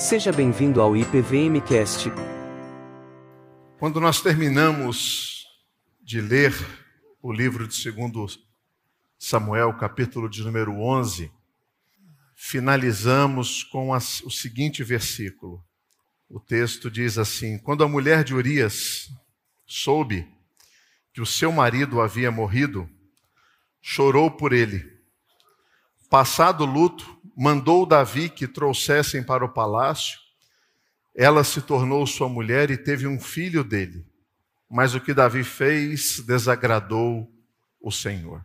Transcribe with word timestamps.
Seja 0.00 0.32
bem-vindo 0.32 0.80
ao 0.80 0.96
IPVMcast. 0.96 2.10
Quando 3.78 4.00
nós 4.00 4.22
terminamos 4.22 5.44
de 6.00 6.22
ler 6.22 6.54
o 7.20 7.30
livro 7.30 7.68
de 7.68 7.90
2 7.92 8.38
Samuel, 9.18 9.74
capítulo 9.74 10.26
de 10.30 10.42
número 10.42 10.72
11, 10.80 11.30
finalizamos 12.34 13.62
com 13.62 13.90
o 13.90 14.30
seguinte 14.30 14.82
versículo. 14.82 15.62
O 16.30 16.40
texto 16.40 16.90
diz 16.90 17.18
assim: 17.18 17.58
Quando 17.58 17.84
a 17.84 17.88
mulher 17.88 18.24
de 18.24 18.34
Urias 18.34 19.12
soube 19.66 20.26
que 21.12 21.20
o 21.20 21.26
seu 21.26 21.52
marido 21.52 22.00
havia 22.00 22.30
morrido, 22.30 22.88
chorou 23.82 24.30
por 24.30 24.54
ele. 24.54 24.98
Passado 26.08 26.64
o 26.64 26.66
luto, 26.66 27.19
mandou 27.40 27.86
Davi 27.86 28.28
que 28.28 28.46
trouxessem 28.46 29.22
para 29.22 29.42
o 29.42 29.48
palácio. 29.48 30.18
Ela 31.14 31.42
se 31.42 31.62
tornou 31.62 32.06
sua 32.06 32.28
mulher 32.28 32.70
e 32.70 32.76
teve 32.76 33.06
um 33.06 33.18
filho 33.18 33.64
dele. 33.64 34.06
Mas 34.68 34.94
o 34.94 35.00
que 35.00 35.14
Davi 35.14 35.42
fez 35.42 36.20
desagradou 36.20 37.32
o 37.80 37.90
Senhor. 37.90 38.44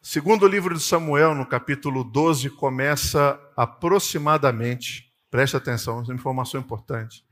Segundo 0.00 0.44
o 0.44 0.48
livro 0.48 0.76
de 0.76 0.80
Samuel, 0.80 1.34
no 1.34 1.44
capítulo 1.44 2.04
12, 2.04 2.50
começa 2.50 3.36
aproximadamente, 3.56 5.12
preste 5.28 5.56
atenção, 5.56 6.02
essa 6.02 6.14
informação 6.14 6.60
importante, 6.60 7.26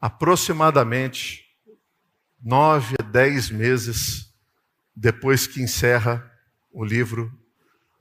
aproximadamente 0.00 1.44
nove 2.42 2.96
a 2.98 3.04
dez 3.04 3.48
meses 3.48 4.34
depois 4.92 5.46
que 5.46 5.62
encerra 5.62 6.28
o 6.72 6.84
livro 6.84 7.41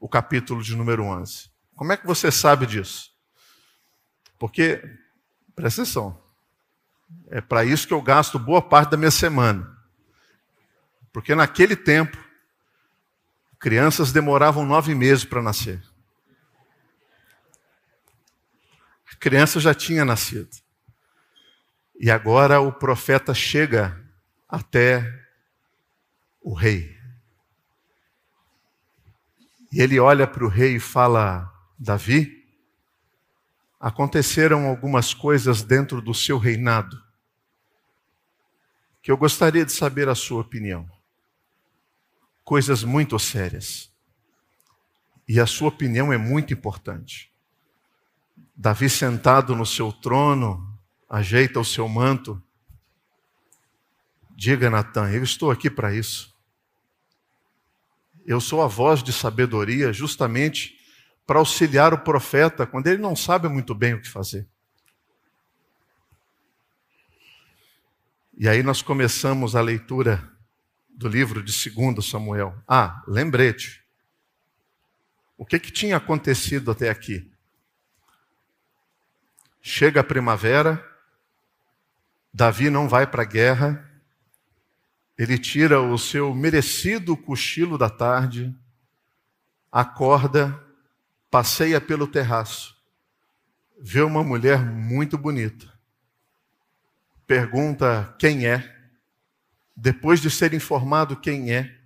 o 0.01 0.09
capítulo 0.09 0.63
de 0.63 0.75
número 0.75 1.03
11. 1.03 1.51
Como 1.75 1.93
é 1.93 1.97
que 1.97 2.07
você 2.07 2.31
sabe 2.31 2.65
disso? 2.65 3.11
Porque, 4.39 4.83
presta 5.55 5.83
atenção, 5.83 6.19
é 7.27 7.39
para 7.39 7.63
isso 7.63 7.87
que 7.87 7.93
eu 7.93 8.01
gasto 8.01 8.39
boa 8.39 8.63
parte 8.63 8.89
da 8.89 8.97
minha 8.97 9.11
semana. 9.11 9.77
Porque 11.13 11.35
naquele 11.35 11.75
tempo, 11.75 12.17
crianças 13.59 14.11
demoravam 14.11 14.65
nove 14.65 14.95
meses 14.95 15.23
para 15.23 15.41
nascer. 15.41 15.79
A 19.13 19.15
criança 19.17 19.59
já 19.59 19.75
tinha 19.75 20.03
nascido. 20.03 20.49
E 21.99 22.09
agora 22.09 22.59
o 22.59 22.73
profeta 22.73 23.35
chega 23.35 24.03
até 24.49 25.05
o 26.41 26.55
rei. 26.55 27.00
E 29.71 29.81
ele 29.81 29.99
olha 29.99 30.27
para 30.27 30.43
o 30.43 30.49
rei 30.49 30.75
e 30.75 30.79
fala: 30.79 31.51
Davi, 31.77 32.45
aconteceram 33.79 34.67
algumas 34.67 35.13
coisas 35.13 35.63
dentro 35.63 36.01
do 36.01 36.13
seu 36.13 36.37
reinado 36.37 37.01
que 39.01 39.11
eu 39.11 39.17
gostaria 39.17 39.65
de 39.65 39.71
saber 39.71 40.07
a 40.07 40.15
sua 40.15 40.41
opinião. 40.41 40.89
Coisas 42.43 42.83
muito 42.83 43.17
sérias. 43.17 43.91
E 45.27 45.39
a 45.39 45.47
sua 45.47 45.69
opinião 45.69 46.13
é 46.13 46.17
muito 46.17 46.53
importante. 46.53 47.31
Davi, 48.55 48.89
sentado 48.89 49.55
no 49.55 49.65
seu 49.65 49.91
trono, 49.91 50.77
ajeita 51.09 51.59
o 51.59 51.65
seu 51.65 51.87
manto. 51.87 52.41
Diga, 54.35 54.69
Natan, 54.69 55.09
eu 55.11 55.23
estou 55.23 55.49
aqui 55.49 55.69
para 55.69 55.93
isso. 55.93 56.30
Eu 58.25 58.39
sou 58.39 58.61
a 58.61 58.67
voz 58.67 59.03
de 59.03 59.11
sabedoria 59.11 59.91
justamente 59.91 60.79
para 61.25 61.39
auxiliar 61.39 61.93
o 61.93 61.99
profeta 61.99 62.65
quando 62.65 62.87
ele 62.87 63.01
não 63.01 63.15
sabe 63.15 63.47
muito 63.47 63.73
bem 63.73 63.93
o 63.93 64.01
que 64.01 64.09
fazer. 64.09 64.47
E 68.37 68.47
aí 68.49 68.63
nós 68.63 68.81
começamos 68.81 69.55
a 69.55 69.61
leitura 69.61 70.27
do 70.89 71.07
livro 71.07 71.43
de 71.43 71.53
2 71.69 72.05
Samuel. 72.05 72.55
Ah, 72.67 73.03
lembrete. 73.07 73.83
O 75.37 75.45
que, 75.45 75.59
que 75.59 75.71
tinha 75.71 75.97
acontecido 75.97 76.71
até 76.71 76.89
aqui? 76.89 77.31
Chega 79.61 80.01
a 80.01 80.03
primavera, 80.03 80.83
Davi 82.33 82.69
não 82.69 82.87
vai 82.87 83.05
para 83.05 83.21
a 83.21 83.25
guerra, 83.25 83.90
ele 85.21 85.37
tira 85.37 85.79
o 85.79 85.99
seu 85.99 86.33
merecido 86.33 87.15
cochilo 87.15 87.77
da 87.77 87.91
tarde, 87.91 88.51
acorda, 89.71 90.59
passeia 91.29 91.79
pelo 91.79 92.07
terraço, 92.07 92.75
vê 93.79 94.01
uma 94.01 94.23
mulher 94.23 94.65
muito 94.65 95.19
bonita, 95.19 95.71
pergunta 97.27 98.15
quem 98.17 98.47
é, 98.47 98.75
depois 99.77 100.19
de 100.19 100.31
ser 100.31 100.55
informado 100.55 101.15
quem 101.15 101.53
é, 101.53 101.79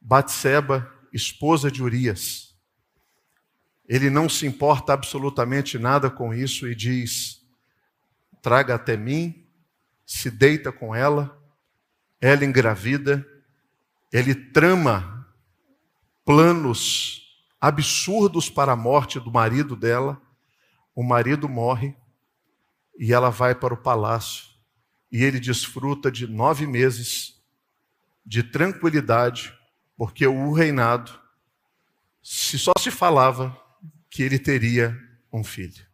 Batseba, 0.00 0.88
esposa 1.12 1.68
de 1.68 1.82
Urias. 1.82 2.56
Ele 3.88 4.08
não 4.08 4.28
se 4.28 4.46
importa 4.46 4.92
absolutamente 4.92 5.80
nada 5.80 6.08
com 6.08 6.32
isso 6.32 6.68
e 6.68 6.76
diz: 6.76 7.44
traga 8.40 8.76
até 8.76 8.96
mim, 8.96 9.48
se 10.06 10.30
deita 10.30 10.70
com 10.70 10.94
ela 10.94 11.41
ela 12.22 12.44
engravida, 12.44 13.26
ele 14.12 14.32
trama 14.32 15.26
planos 16.24 17.20
absurdos 17.60 18.48
para 18.48 18.72
a 18.72 18.76
morte 18.76 19.18
do 19.18 19.28
marido 19.28 19.74
dela. 19.74 20.22
O 20.94 21.02
marido 21.02 21.48
morre 21.48 21.96
e 22.96 23.12
ela 23.12 23.28
vai 23.28 23.56
para 23.56 23.74
o 23.74 23.76
palácio 23.76 24.44
e 25.10 25.24
ele 25.24 25.40
desfruta 25.40 26.12
de 26.12 26.28
nove 26.28 26.64
meses 26.64 27.42
de 28.24 28.44
tranquilidade, 28.44 29.52
porque 29.96 30.24
o 30.24 30.52
reinado 30.52 31.12
se 32.22 32.56
só 32.56 32.72
se 32.78 32.92
falava 32.92 33.60
que 34.08 34.22
ele 34.22 34.38
teria 34.38 34.96
um 35.32 35.42
filho. 35.42 35.84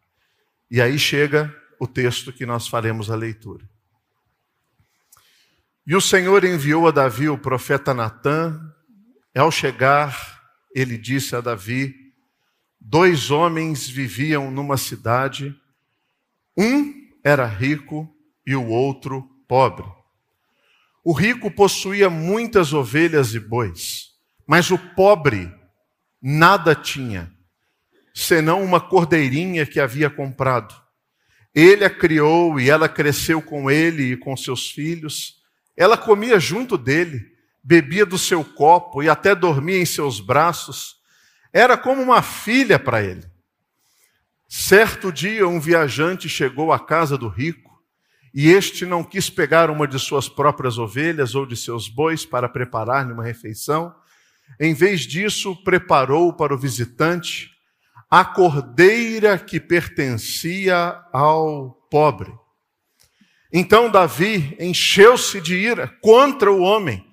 E 0.70 0.78
aí 0.78 0.98
chega 0.98 1.54
o 1.80 1.86
texto 1.86 2.34
que 2.34 2.44
nós 2.44 2.68
faremos 2.68 3.10
a 3.10 3.16
leitura. 3.16 3.66
E 5.88 5.96
o 5.96 6.02
Senhor 6.02 6.44
enviou 6.44 6.86
a 6.86 6.90
Davi 6.90 7.30
o 7.30 7.38
profeta 7.38 7.94
Natã. 7.94 8.60
Ao 9.34 9.50
chegar, 9.50 10.38
ele 10.74 10.98
disse 10.98 11.34
a 11.34 11.40
Davi: 11.40 11.94
Dois 12.78 13.30
homens 13.30 13.88
viviam 13.88 14.50
numa 14.50 14.76
cidade, 14.76 15.56
um 16.54 16.92
era 17.24 17.46
rico 17.46 18.06
e 18.46 18.54
o 18.54 18.66
outro 18.66 19.22
pobre. 19.48 19.86
O 21.02 21.14
rico 21.14 21.50
possuía 21.50 22.10
muitas 22.10 22.74
ovelhas 22.74 23.34
e 23.34 23.40
bois, 23.40 24.10
mas 24.46 24.70
o 24.70 24.76
pobre 24.76 25.50
nada 26.20 26.74
tinha, 26.74 27.32
senão 28.12 28.62
uma 28.62 28.78
cordeirinha 28.78 29.64
que 29.64 29.80
havia 29.80 30.10
comprado. 30.10 30.74
Ele 31.54 31.82
a 31.82 31.88
criou 31.88 32.60
e 32.60 32.68
ela 32.68 32.90
cresceu 32.90 33.40
com 33.40 33.70
ele 33.70 34.12
e 34.12 34.16
com 34.18 34.36
seus 34.36 34.70
filhos. 34.70 35.37
Ela 35.78 35.96
comia 35.96 36.40
junto 36.40 36.76
dele, 36.76 37.24
bebia 37.62 38.04
do 38.04 38.18
seu 38.18 38.44
copo 38.44 39.00
e 39.00 39.08
até 39.08 39.32
dormia 39.32 39.80
em 39.80 39.86
seus 39.86 40.18
braços. 40.18 40.96
Era 41.52 41.78
como 41.78 42.02
uma 42.02 42.20
filha 42.20 42.80
para 42.80 43.00
ele. 43.00 43.24
Certo 44.48 45.12
dia, 45.12 45.46
um 45.46 45.60
viajante 45.60 46.28
chegou 46.28 46.72
à 46.72 46.80
casa 46.80 47.16
do 47.16 47.28
rico 47.28 47.80
e 48.34 48.48
este 48.48 48.84
não 48.84 49.04
quis 49.04 49.30
pegar 49.30 49.70
uma 49.70 49.86
de 49.86 50.00
suas 50.00 50.28
próprias 50.28 50.78
ovelhas 50.78 51.36
ou 51.36 51.46
de 51.46 51.56
seus 51.56 51.88
bois 51.88 52.26
para 52.26 52.48
preparar-lhe 52.48 53.12
uma 53.12 53.22
refeição. 53.22 53.94
Em 54.58 54.74
vez 54.74 55.02
disso, 55.02 55.54
preparou 55.62 56.32
para 56.32 56.52
o 56.52 56.58
visitante 56.58 57.52
a 58.10 58.24
cordeira 58.24 59.38
que 59.38 59.60
pertencia 59.60 61.00
ao 61.12 61.70
pobre. 61.88 62.32
Então 63.52 63.90
Davi 63.90 64.56
encheu-se 64.60 65.40
de 65.40 65.54
ira 65.54 65.88
contra 66.02 66.52
o 66.52 66.60
homem 66.60 67.04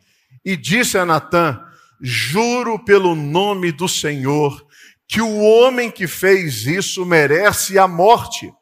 e 0.44 0.58
disse 0.58 0.98
a 0.98 1.06
Natã: 1.06 1.62
Juro 2.02 2.78
pelo 2.84 3.16
nome 3.16 3.72
do 3.72 3.88
Senhor 3.88 4.66
que 5.08 5.22
o 5.22 5.40
homem 5.40 5.90
que 5.90 6.08
fez 6.08 6.66
isso 6.66 7.06
merece 7.06 7.80
a 7.80 7.88
morte. 7.88 8.54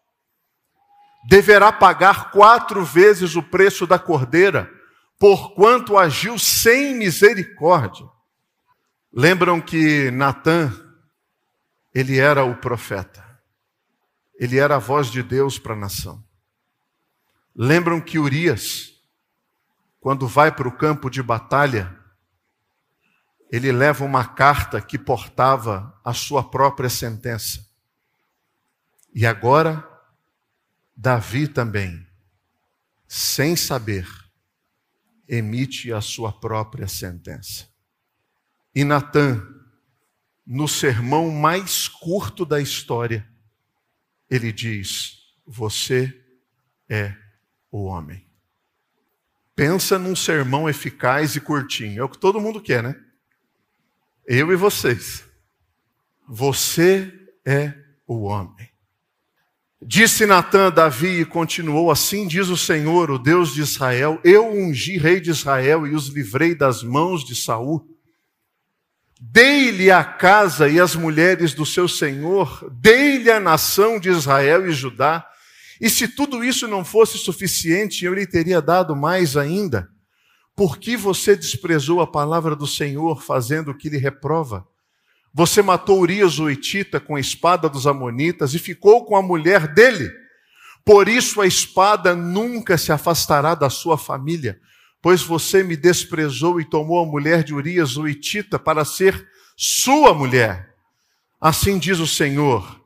Deverá 1.28 1.72
pagar 1.72 2.31
quatro 2.31 2.84
vezes 2.84 3.36
o 3.36 3.42
preço 3.42 3.88
da 3.88 3.98
cordeira, 3.98 4.70
porquanto 5.18 5.98
agiu 5.98 6.38
sem 6.38 6.94
misericórdia. 6.96 8.06
Lembram 9.12 9.62
que 9.62 10.12
Natã, 10.12 10.72
ele 11.94 12.20
era 12.20 12.44
o 12.44 12.58
profeta, 12.58 13.24
ele 14.38 14.58
era 14.58 14.75
a 14.75 14.80
voz 14.80 15.10
de 15.10 15.24
Deus 15.24 15.58
para 15.58 15.74
a 15.74 15.78
nação. 15.78 16.22
Lembram 17.56 18.02
que 18.02 18.18
Urias, 18.18 18.94
quando 20.00 20.28
vai 20.28 20.52
para 20.52 20.68
o 20.68 20.76
campo 20.76 21.10
de 21.10 21.22
batalha, 21.22 21.98
ele 23.52 23.72
leva 23.72 24.04
uma 24.04 24.26
carta 24.26 24.82
que 24.82 24.98
portava 24.98 26.00
a 26.04 26.14
sua 26.14 26.44
própria 26.44 26.90
sentença. 26.90 27.64
E 29.14 29.28
agora, 29.28 29.88
Davi 30.98 31.48
também, 31.48 32.08
sem 33.08 33.56
saber, 33.56 34.08
emite 35.28 35.94
a 35.94 36.02
sua 36.02 36.32
própria 36.32 36.88
sentença. 36.88 37.68
E 38.74 38.84
Natan, 38.84 39.48
no 40.46 40.68
sermão 40.68 41.30
mais 41.30 41.88
curto 41.88 42.44
da 42.44 42.60
história, 42.60 43.28
ele 44.28 44.52
diz: 44.52 45.36
Você 45.46 46.20
é 46.90 47.23
o 47.74 47.86
homem. 47.86 48.24
Pensa 49.56 49.98
num 49.98 50.16
sermão 50.16 50.70
eficaz 50.70 51.36
e 51.36 51.42
curtinho. 51.42 52.02
É 52.02 52.04
o 52.04 52.10
que 52.10 52.20
todo 52.20 52.40
mundo 52.40 52.62
quer, 52.62 52.84
né? 52.84 52.96
Eu 54.28 54.54
e 54.54 54.56
vocês. 54.56 55.24
Você 56.30 57.12
é 57.44 57.74
o 58.08 58.22
homem. 58.22 58.70
Disse 59.81 60.25
Natã 60.25 60.68
a 60.68 60.70
Davi 60.70 61.22
e 61.22 61.25
continuou: 61.25 61.92
Assim 61.92 62.28
diz 62.28 62.48
o 62.48 62.56
Senhor, 62.56 63.10
o 63.10 63.18
Deus 63.18 63.54
de 63.54 63.62
Israel: 63.62 64.22
Eu 64.24 64.54
ungi 64.54 64.98
rei 64.98 65.20
de 65.20 65.31
Israel 65.31 65.88
e 65.88 65.96
os 65.96 66.08
livrei 66.08 66.56
das 66.56 66.84
mãos 66.84 67.25
de 67.25 67.36
Saul. 67.36 67.90
Dei-lhe 69.20 69.90
a 69.90 70.04
casa 70.04 70.70
e 70.70 70.80
as 70.80 70.96
mulheres 70.96 71.54
do 71.54 71.66
seu 71.66 71.88
senhor, 71.88 72.70
dei-lhe 72.72 73.31
a 73.31 73.40
nação 73.40 74.00
de 74.00 74.10
Israel 74.10 74.68
e 74.68 74.72
Judá. 74.72 75.28
E 75.84 75.90
se 75.90 76.08
tudo 76.08 76.46
isso 76.46 76.66
não 76.66 76.86
fosse 76.86 77.18
suficiente, 77.18 78.06
eu 78.06 78.14
lhe 78.14 78.26
teria 78.26 78.62
dado 78.62 78.96
mais 78.96 79.36
ainda. 79.36 79.90
Por 80.56 80.78
que 80.78 80.96
você 80.96 81.36
desprezou 81.36 82.00
a 82.00 82.08
palavra 82.08 82.56
do 82.56 82.66
Senhor, 82.66 83.22
fazendo 83.22 83.72
o 83.72 83.78
que 83.78 83.90
lhe 83.90 83.98
reprova? 83.98 84.66
Você 85.34 85.62
matou 85.62 86.00
Urias 86.00 86.40
o 86.40 86.50
Etita 86.50 87.02
com 87.02 87.18
a 87.18 87.20
espada 87.20 87.68
dos 87.68 87.86
Amonitas 87.86 88.54
e 88.54 88.60
ficou 88.60 89.04
com 89.04 89.18
a 89.18 89.22
mulher 89.22 89.74
dele. 89.74 90.10
Por 90.86 91.10
isso 91.10 91.42
a 91.42 91.46
espada 91.46 92.16
nunca 92.16 92.78
se 92.78 92.94
afastará 92.94 93.54
da 93.54 93.70
sua 93.70 93.98
família, 93.98 94.62
pois 95.02 95.22
você 95.22 95.64
me 95.64 95.76
desprezou 95.76 96.62
e 96.62 96.66
tomou 96.66 97.04
a 97.04 97.06
mulher 97.06 97.44
de 97.44 97.54
Urias 97.54 97.98
o 97.98 98.08
Etita 98.08 98.58
para 98.58 98.86
ser 98.86 99.28
sua 99.58 100.14
mulher. 100.14 100.74
Assim 101.42 101.78
diz 101.78 102.00
o 102.00 102.08
Senhor, 102.08 102.82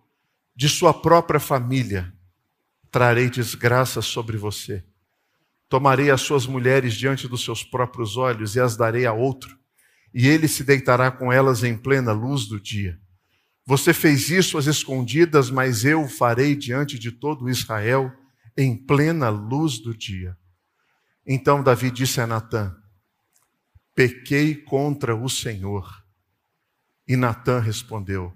de 0.56 0.68
sua 0.68 0.96
própria 0.96 1.40
família 1.40 2.17
trarei 2.92 3.30
desgraça 3.30 4.02
sobre 4.02 4.38
você. 4.38 4.84
Tomarei 5.70 6.10
as 6.10 6.22
suas 6.22 6.46
mulheres 6.46 6.94
diante 6.94 7.28
dos 7.28 7.44
seus 7.44 7.64
próprios 7.64 8.16
olhos 8.16 8.56
e 8.56 8.60
as 8.60 8.78
darei 8.78 9.06
a 9.06 9.14
outro, 9.14 9.58
e 10.14 10.28
ele 10.28 10.48
se 10.48 10.64
deitará 10.64 11.12
com 11.12 11.32
elas 11.32 11.64
em 11.64 11.78
plena 11.78 12.12
luz 12.12 12.46
do 12.46 12.60
dia. 12.60 13.00
Você 13.66 13.94
fez 13.94 14.30
isso 14.30 14.58
às 14.58 14.66
escondidas, 14.66 15.50
mas 15.50 15.84
eu 15.84 16.04
o 16.04 16.08
farei 16.08 16.56
diante 16.56 16.98
de 16.98 17.12
todo 17.12 17.50
Israel 17.50 18.12
em 18.56 18.76
plena 18.76 19.28
luz 19.28 19.78
do 19.78 19.96
dia. 19.96 20.38
Então 21.26 21.62
Davi 21.62 21.92
disse 21.92 22.22
a 22.22 22.26
Natã: 22.26 22.74
Pequei 23.94 24.56
contra 24.56 25.14
o 25.14 25.30
Senhor. 25.30 26.02
E 27.06 27.18
Natã 27.18 27.60
respondeu: 27.60 28.34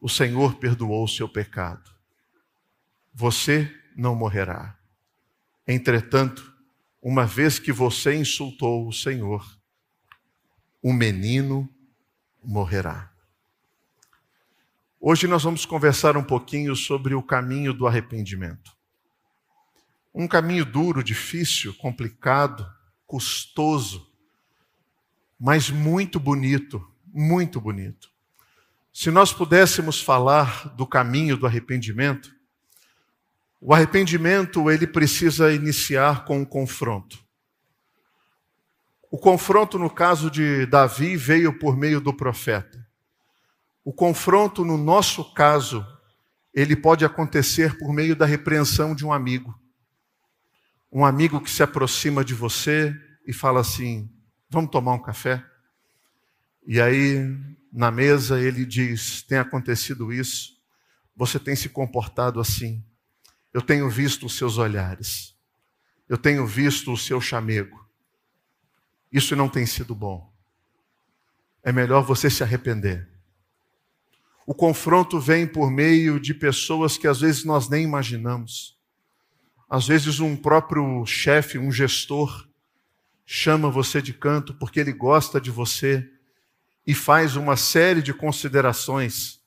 O 0.00 0.08
Senhor 0.08 0.54
perdoou 0.54 1.04
o 1.04 1.08
seu 1.08 1.28
pecado 1.28 1.95
você 3.18 3.74
não 3.96 4.14
morrerá. 4.14 4.78
Entretanto, 5.66 6.52
uma 7.00 7.24
vez 7.24 7.58
que 7.58 7.72
você 7.72 8.14
insultou 8.14 8.86
o 8.86 8.92
Senhor, 8.92 9.58
o 10.82 10.92
menino 10.92 11.66
morrerá. 12.44 13.10
Hoje 15.00 15.26
nós 15.26 15.44
vamos 15.44 15.64
conversar 15.64 16.14
um 16.14 16.22
pouquinho 16.22 16.76
sobre 16.76 17.14
o 17.14 17.22
caminho 17.22 17.72
do 17.72 17.86
arrependimento. 17.86 18.76
Um 20.14 20.28
caminho 20.28 20.66
duro, 20.66 21.02
difícil, 21.02 21.72
complicado, 21.72 22.70
custoso, 23.06 24.12
mas 25.40 25.70
muito 25.70 26.20
bonito, 26.20 26.86
muito 27.06 27.62
bonito. 27.62 28.10
Se 28.92 29.10
nós 29.10 29.32
pudéssemos 29.32 30.02
falar 30.02 30.68
do 30.76 30.86
caminho 30.86 31.38
do 31.38 31.46
arrependimento, 31.46 32.35
o 33.60 33.74
arrependimento, 33.74 34.70
ele 34.70 34.86
precisa 34.86 35.52
iniciar 35.52 36.24
com 36.24 36.40
um 36.40 36.44
confronto. 36.44 37.18
O 39.10 39.18
confronto, 39.18 39.78
no 39.78 39.88
caso 39.88 40.30
de 40.30 40.66
Davi, 40.66 41.16
veio 41.16 41.58
por 41.58 41.76
meio 41.76 42.00
do 42.00 42.12
profeta. 42.12 42.86
O 43.84 43.92
confronto, 43.92 44.64
no 44.64 44.76
nosso 44.76 45.32
caso, 45.32 45.86
ele 46.52 46.74
pode 46.74 47.04
acontecer 47.04 47.78
por 47.78 47.92
meio 47.92 48.16
da 48.16 48.26
repreensão 48.26 48.94
de 48.94 49.06
um 49.06 49.12
amigo. 49.12 49.58
Um 50.92 51.04
amigo 51.04 51.40
que 51.40 51.50
se 51.50 51.62
aproxima 51.62 52.24
de 52.24 52.34
você 52.34 52.94
e 53.26 53.32
fala 53.32 53.60
assim: 53.60 54.10
Vamos 54.50 54.70
tomar 54.70 54.94
um 54.94 55.02
café? 55.02 55.44
E 56.66 56.80
aí, 56.80 57.36
na 57.72 57.90
mesa, 57.90 58.40
ele 58.40 58.66
diz: 58.66 59.22
Tem 59.22 59.38
acontecido 59.38 60.12
isso, 60.12 60.52
você 61.14 61.38
tem 61.38 61.54
se 61.56 61.68
comportado 61.68 62.40
assim. 62.40 62.84
Eu 63.56 63.62
tenho 63.62 63.88
visto 63.88 64.26
os 64.26 64.36
seus 64.36 64.58
olhares. 64.58 65.34
Eu 66.06 66.18
tenho 66.18 66.46
visto 66.46 66.92
o 66.92 66.96
seu 66.96 67.22
chamego. 67.22 67.88
Isso 69.10 69.34
não 69.34 69.48
tem 69.48 69.64
sido 69.64 69.94
bom. 69.94 70.30
É 71.62 71.72
melhor 71.72 72.02
você 72.02 72.28
se 72.28 72.42
arrepender. 72.42 73.08
O 74.46 74.54
confronto 74.54 75.18
vem 75.18 75.46
por 75.46 75.70
meio 75.70 76.20
de 76.20 76.34
pessoas 76.34 76.98
que 76.98 77.08
às 77.08 77.22
vezes 77.22 77.44
nós 77.44 77.66
nem 77.66 77.82
imaginamos. 77.82 78.78
Às 79.70 79.88
vezes, 79.88 80.20
um 80.20 80.36
próprio 80.36 81.06
chefe, 81.06 81.56
um 81.56 81.72
gestor, 81.72 82.46
chama 83.24 83.70
você 83.70 84.02
de 84.02 84.12
canto 84.12 84.52
porque 84.52 84.80
ele 84.80 84.92
gosta 84.92 85.40
de 85.40 85.50
você 85.50 86.06
e 86.86 86.92
faz 86.92 87.36
uma 87.36 87.56
série 87.56 88.02
de 88.02 88.12
considerações 88.12 89.40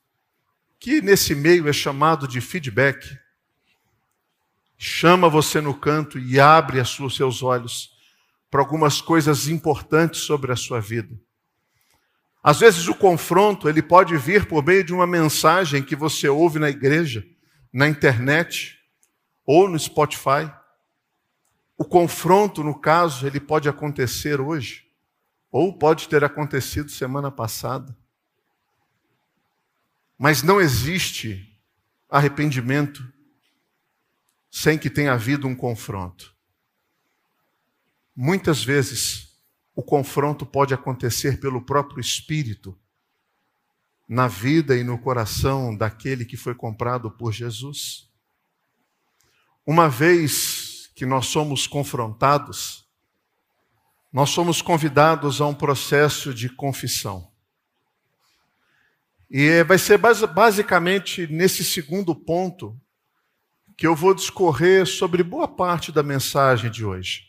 que 0.79 0.99
nesse 0.99 1.35
meio 1.35 1.67
é 1.69 1.73
chamado 1.73 2.27
de 2.27 2.41
feedback 2.41 3.19
chama 4.81 5.27
você 5.27 5.59
no 5.59 5.73
canto 5.73 6.17
e 6.17 6.39
abre 6.39 6.79
os 6.79 6.95
seus 7.13 7.43
olhos 7.43 7.91
para 8.49 8.61
algumas 8.61 9.01
coisas 9.01 9.49
importantes 9.49 10.21
sobre 10.21 10.53
a 10.53 10.55
sua 10.55 10.79
vida. 10.79 11.19
Às 12.41 12.61
vezes 12.61 12.87
o 12.87 12.95
confronto 12.95 13.67
ele 13.67 13.81
pode 13.81 14.15
vir 14.15 14.47
por 14.47 14.65
meio 14.65 14.81
de 14.81 14.93
uma 14.93 15.05
mensagem 15.05 15.83
que 15.83 15.97
você 15.97 16.29
ouve 16.29 16.59
na 16.59 16.69
igreja, 16.69 17.27
na 17.73 17.89
internet 17.89 18.79
ou 19.45 19.67
no 19.67 19.77
Spotify. 19.77 20.49
O 21.77 21.83
confronto, 21.83 22.63
no 22.63 22.73
caso, 22.73 23.27
ele 23.27 23.41
pode 23.41 23.67
acontecer 23.67 24.39
hoje 24.39 24.85
ou 25.51 25.77
pode 25.77 26.07
ter 26.07 26.23
acontecido 26.23 26.89
semana 26.89 27.29
passada. 27.29 27.93
Mas 30.17 30.41
não 30.41 30.61
existe 30.61 31.45
arrependimento 32.09 33.18
sem 34.49 34.77
que 34.77 34.89
tenha 34.89 35.13
havido 35.13 35.47
um 35.47 35.55
confronto. 35.55 36.35
Muitas 38.15 38.63
vezes, 38.63 39.39
o 39.75 39.83
confronto 39.83 40.45
pode 40.45 40.73
acontecer 40.73 41.39
pelo 41.39 41.61
próprio 41.61 42.01
Espírito, 42.01 42.77
na 44.07 44.27
vida 44.27 44.75
e 44.75 44.83
no 44.83 44.97
coração 44.97 45.75
daquele 45.75 46.25
que 46.25 46.35
foi 46.35 46.55
comprado 46.55 47.11
por 47.11 47.31
Jesus. 47.31 48.09
Uma 49.63 49.87
vez 49.87 50.89
que 50.95 51.05
nós 51.05 51.27
somos 51.27 51.67
confrontados, 51.67 52.89
nós 54.11 54.31
somos 54.31 54.63
convidados 54.63 55.39
a 55.39 55.45
um 55.45 55.53
processo 55.53 56.33
de 56.33 56.49
confissão. 56.49 57.31
E 59.29 59.63
vai 59.63 59.77
ser 59.77 59.99
basicamente 59.99 61.27
nesse 61.27 61.63
segundo 61.63 62.15
ponto 62.15 62.75
que 63.79 63.87
eu 63.87 63.95
vou 63.95 64.13
discorrer 64.13 64.85
sobre 64.85 65.23
boa 65.23 65.47
parte 65.47 65.89
da 65.89 66.03
mensagem 66.03 66.69
de 66.69 66.83
hoje. 66.83 67.23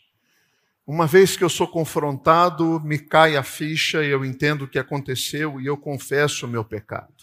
Uma 0.85 1.07
vez 1.07 1.37
que 1.37 1.45
eu 1.45 1.49
sou 1.49 1.65
confrontado, 1.65 2.77
me 2.81 2.99
cai 2.99 3.37
a 3.37 3.41
ficha 3.41 4.03
e 4.03 4.09
eu 4.09 4.25
entendo 4.25 4.63
o 4.63 4.67
que 4.67 4.77
aconteceu 4.77 5.61
e 5.61 5.65
eu 5.65 5.77
confesso 5.77 6.45
o 6.45 6.49
meu 6.49 6.65
pecado. 6.65 7.13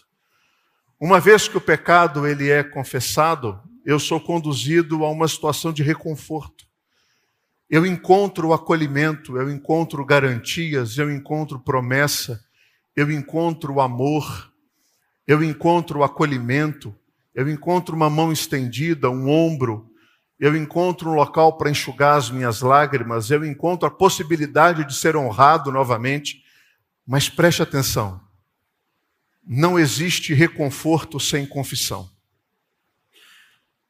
Uma 0.98 1.20
vez 1.20 1.46
que 1.46 1.58
o 1.58 1.60
pecado 1.60 2.26
ele 2.26 2.48
é 2.48 2.62
confessado, 2.62 3.60
eu 3.84 4.00
sou 4.00 4.18
conduzido 4.18 5.04
a 5.04 5.10
uma 5.10 5.28
situação 5.28 5.74
de 5.74 5.82
reconforto. 5.82 6.66
Eu 7.68 7.84
encontro 7.84 8.54
acolhimento, 8.54 9.36
eu 9.36 9.50
encontro 9.50 10.06
garantias, 10.06 10.96
eu 10.96 11.12
encontro 11.12 11.60
promessa, 11.60 12.42
eu 12.96 13.10
encontro 13.10 13.78
amor, 13.78 14.50
eu 15.26 15.44
encontro 15.44 16.02
acolhimento, 16.02 16.96
eu 17.34 17.48
encontro 17.48 17.94
uma 17.94 18.10
mão 18.10 18.32
estendida, 18.32 19.10
um 19.10 19.28
ombro, 19.28 19.88
eu 20.38 20.56
encontro 20.56 21.10
um 21.10 21.14
local 21.14 21.58
para 21.58 21.70
enxugar 21.70 22.16
as 22.16 22.30
minhas 22.30 22.60
lágrimas, 22.60 23.30
eu 23.30 23.44
encontro 23.44 23.88
a 23.88 23.90
possibilidade 23.90 24.84
de 24.84 24.94
ser 24.94 25.16
honrado 25.16 25.72
novamente. 25.72 26.44
Mas 27.06 27.28
preste 27.28 27.62
atenção: 27.62 28.20
não 29.44 29.78
existe 29.78 30.34
reconforto 30.34 31.18
sem 31.18 31.46
confissão. 31.46 32.08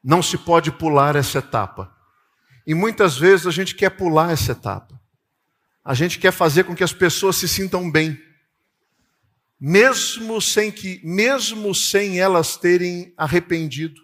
Não 0.02 0.22
se 0.22 0.38
pode 0.38 0.70
pular 0.72 1.16
essa 1.16 1.38
etapa. 1.38 1.94
E 2.66 2.74
muitas 2.74 3.18
vezes 3.18 3.46
a 3.46 3.50
gente 3.50 3.74
quer 3.74 3.90
pular 3.90 4.30
essa 4.30 4.52
etapa. 4.52 4.98
A 5.84 5.94
gente 5.94 6.18
quer 6.18 6.32
fazer 6.32 6.64
com 6.64 6.76
que 6.76 6.84
as 6.84 6.92
pessoas 6.92 7.36
se 7.36 7.48
sintam 7.48 7.90
bem, 7.90 8.18
mesmo 9.60 10.40
sem 10.40 10.70
que, 10.70 11.00
mesmo 11.02 11.74
sem 11.74 12.20
elas 12.20 12.56
terem 12.56 13.12
arrependido, 13.16 14.00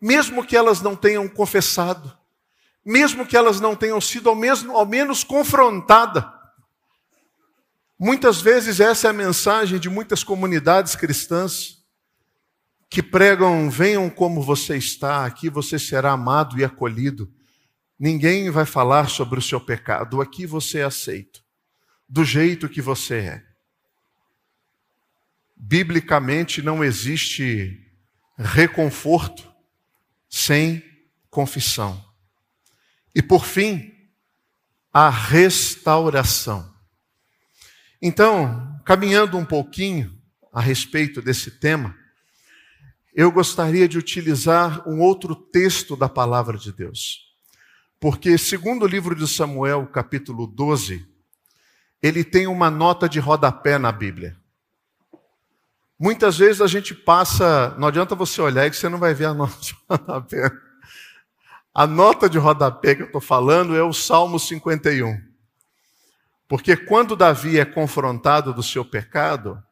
mesmo 0.00 0.46
que 0.46 0.56
elas 0.56 0.80
não 0.80 0.94
tenham 0.94 1.28
confessado, 1.28 2.16
mesmo 2.84 3.26
que 3.26 3.36
elas 3.36 3.60
não 3.60 3.74
tenham 3.74 4.00
sido 4.00 4.28
ao, 4.28 4.36
mesmo, 4.36 4.76
ao 4.76 4.86
menos 4.86 5.24
confrontadas. 5.24 6.24
Muitas 7.98 8.40
vezes 8.40 8.80
essa 8.80 9.08
é 9.08 9.10
a 9.10 9.14
mensagem 9.14 9.78
de 9.78 9.90
muitas 9.90 10.24
comunidades 10.24 10.94
cristãs 10.94 11.84
que 12.88 13.02
pregam: 13.02 13.68
venham 13.68 14.08
como 14.08 14.42
você 14.42 14.76
está, 14.76 15.26
aqui 15.26 15.50
você 15.50 15.78
será 15.78 16.12
amado 16.12 16.58
e 16.58 16.64
acolhido. 16.64 17.30
Ninguém 17.98 18.48
vai 18.48 18.64
falar 18.64 19.10
sobre 19.10 19.38
o 19.38 19.42
seu 19.42 19.60
pecado, 19.60 20.22
aqui 20.22 20.46
você 20.46 20.78
é 20.78 20.84
aceito, 20.84 21.44
do 22.08 22.24
jeito 22.24 22.66
que 22.66 22.80
você 22.80 23.16
é. 23.16 23.49
Biblicamente 25.62 26.62
não 26.62 26.82
existe 26.82 27.86
reconforto 28.38 29.46
sem 30.26 30.82
confissão. 31.28 32.02
E 33.14 33.20
por 33.20 33.44
fim, 33.44 33.92
a 34.90 35.10
restauração. 35.10 36.74
Então, 38.00 38.80
caminhando 38.86 39.36
um 39.36 39.44
pouquinho 39.44 40.18
a 40.50 40.62
respeito 40.62 41.20
desse 41.20 41.50
tema, 41.50 41.94
eu 43.14 43.30
gostaria 43.30 43.86
de 43.86 43.98
utilizar 43.98 44.88
um 44.88 45.00
outro 45.00 45.34
texto 45.36 45.94
da 45.94 46.08
palavra 46.08 46.56
de 46.56 46.72
Deus. 46.72 47.34
Porque, 48.00 48.38
segundo 48.38 48.84
o 48.84 48.88
livro 48.88 49.14
de 49.14 49.28
Samuel, 49.28 49.86
capítulo 49.88 50.46
12, 50.46 51.06
ele 52.02 52.24
tem 52.24 52.46
uma 52.46 52.70
nota 52.70 53.06
de 53.06 53.20
rodapé 53.20 53.78
na 53.78 53.92
Bíblia. 53.92 54.39
Muitas 56.02 56.38
vezes 56.38 56.62
a 56.62 56.66
gente 56.66 56.94
passa, 56.94 57.74
não 57.78 57.88
adianta 57.88 58.14
você 58.14 58.40
olhar 58.40 58.66
e 58.66 58.70
que 58.70 58.76
você 58.76 58.88
não 58.88 58.98
vai 58.98 59.12
ver 59.12 59.26
a 59.26 59.34
nota 59.34 59.60
de 59.60 59.76
rodapé. 59.86 60.50
A 61.74 61.86
nota 61.86 62.26
de 62.26 62.38
rodapé 62.38 62.94
que 62.94 63.02
eu 63.02 63.06
estou 63.06 63.20
falando 63.20 63.76
é 63.76 63.82
o 63.82 63.92
Salmo 63.92 64.38
51. 64.38 65.20
Porque 66.48 66.74
quando 66.74 67.14
Davi 67.14 67.60
é 67.60 67.66
confrontado 67.66 68.54
do 68.54 68.62
seu 68.62 68.82
pecado, 68.82 69.62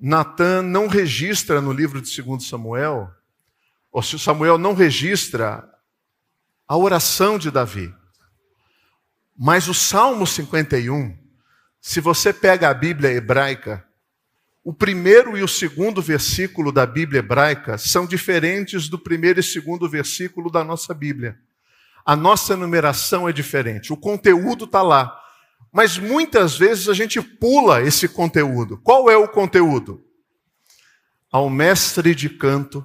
Natan 0.00 0.62
não 0.62 0.88
registra 0.88 1.60
no 1.60 1.74
livro 1.74 2.00
de 2.00 2.22
2 2.22 2.48
Samuel, 2.48 3.10
ou 3.92 4.02
se 4.02 4.18
Samuel 4.18 4.56
não 4.56 4.72
registra 4.72 5.62
a 6.66 6.74
oração 6.74 7.38
de 7.38 7.50
Davi. 7.50 7.94
Mas 9.36 9.68
o 9.68 9.74
Salmo 9.74 10.26
51, 10.26 11.18
se 11.82 12.00
você 12.00 12.32
pega 12.32 12.70
a 12.70 12.74
Bíblia 12.74 13.12
hebraica, 13.12 13.86
o 14.62 14.74
primeiro 14.74 15.38
e 15.38 15.42
o 15.42 15.48
segundo 15.48 16.02
versículo 16.02 16.70
da 16.70 16.84
Bíblia 16.84 17.20
hebraica 17.20 17.78
são 17.78 18.06
diferentes 18.06 18.88
do 18.88 18.98
primeiro 18.98 19.40
e 19.40 19.42
segundo 19.42 19.88
versículo 19.88 20.50
da 20.50 20.62
nossa 20.62 20.92
Bíblia. 20.92 21.38
A 22.04 22.14
nossa 22.14 22.56
numeração 22.56 23.28
é 23.28 23.32
diferente, 23.32 23.92
o 23.92 23.96
conteúdo 23.96 24.64
está 24.66 24.82
lá. 24.82 25.16
Mas 25.72 25.98
muitas 25.98 26.58
vezes 26.58 26.88
a 26.88 26.94
gente 26.94 27.20
pula 27.22 27.80
esse 27.82 28.08
conteúdo. 28.08 28.78
Qual 28.78 29.10
é 29.10 29.16
o 29.16 29.28
conteúdo? 29.28 30.02
Ao 31.30 31.48
mestre 31.48 32.14
de 32.14 32.28
canto, 32.28 32.84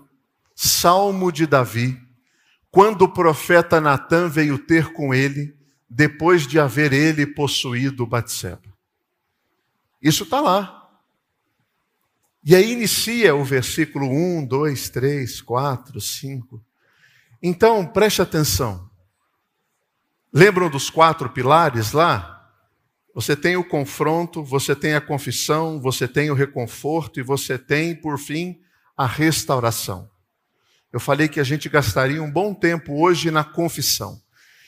Salmo 0.53 1.32
de 1.32 1.48
Davi, 1.48 2.00
quando 2.70 3.03
o 3.03 3.12
profeta 3.12 3.82
Natan 3.82 4.29
veio 4.29 4.60
ter 4.60 4.94
com 4.94 5.13
ele, 5.13 5.58
depois 5.89 6.46
de 6.46 6.60
haver 6.60 6.94
ele 6.94 7.25
possuído 7.25 8.05
Batseba. 8.05 8.74
Isso 10.01 10.24
está 10.24 10.39
lá. 10.39 10.75
E 12.47 12.55
aí 12.55 12.73
inicia 12.73 13.33
o 13.33 13.43
versículo 13.43 14.07
1, 14.07 14.45
2, 14.45 14.89
3, 14.89 15.41
4, 15.41 15.99
5. 15.99 16.63
Então, 17.41 17.83
preste 17.87 18.21
atenção. 18.21 18.87
Lembram 20.31 20.69
dos 20.69 20.91
quatro 20.91 21.27
pilares 21.27 21.91
lá? 21.91 22.47
Você 23.15 23.35
tem 23.35 23.57
o 23.57 23.67
confronto, 23.67 24.43
você 24.43 24.75
tem 24.75 24.93
a 24.93 25.01
confissão, 25.01 25.81
você 25.81 26.07
tem 26.07 26.29
o 26.29 26.35
reconforto 26.35 27.19
e 27.19 27.23
você 27.23 27.57
tem, 27.57 27.95
por 27.95 28.19
fim, 28.19 28.61
a 28.95 29.07
restauração. 29.07 30.07
Eu 30.93 30.99
falei 30.99 31.27
que 31.27 31.39
a 31.39 31.43
gente 31.43 31.67
gastaria 31.67 32.21
um 32.21 32.31
bom 32.31 32.53
tempo 32.53 33.01
hoje 33.01 33.31
na 33.31 33.43
confissão. 33.43 34.21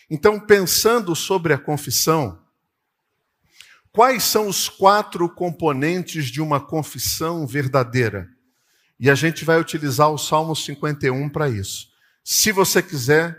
Então, 0.09 0.39
pensando 0.39 1.15
sobre 1.15 1.53
a 1.53 1.59
confissão, 1.59 2.41
quais 3.97 4.23
são 4.23 4.47
os 4.47 4.69
quatro 4.69 5.27
componentes 5.27 6.27
de 6.27 6.39
uma 6.39 6.61
confissão 6.61 7.47
verdadeira? 7.47 8.29
E 8.99 9.09
a 9.09 9.15
gente 9.15 9.43
vai 9.43 9.59
utilizar 9.59 10.09
o 10.11 10.17
Salmo 10.17 10.55
51 10.55 11.27
para 11.29 11.49
isso. 11.49 11.87
Se 12.23 12.51
você 12.51 12.81
quiser, 12.81 13.37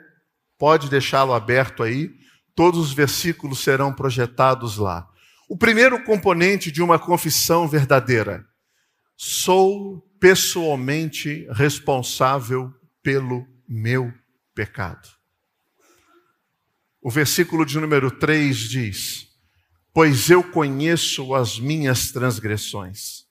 pode 0.58 0.90
deixá-lo 0.90 1.32
aberto 1.32 1.82
aí 1.82 2.18
Todos 2.58 2.80
os 2.80 2.92
versículos 2.92 3.60
serão 3.60 3.94
projetados 3.94 4.78
lá. 4.78 5.08
O 5.48 5.56
primeiro 5.56 6.02
componente 6.02 6.72
de 6.72 6.82
uma 6.82 6.98
confissão 6.98 7.68
verdadeira: 7.68 8.44
sou 9.16 10.00
pessoalmente 10.18 11.46
responsável 11.52 12.74
pelo 13.00 13.46
meu 13.68 14.12
pecado. 14.56 15.08
O 17.00 17.08
versículo 17.12 17.64
de 17.64 17.78
número 17.78 18.10
3 18.10 18.56
diz: 18.56 19.27
Pois 19.98 20.30
eu 20.30 20.44
conheço 20.44 21.34
as 21.34 21.58
minhas 21.58 22.12
transgressões, 22.12 23.24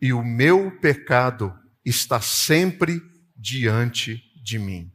e 0.00 0.12
o 0.12 0.22
meu 0.22 0.70
pecado 0.78 1.52
está 1.84 2.20
sempre 2.20 3.02
diante 3.36 4.22
de 4.40 4.56
mim. 4.56 4.88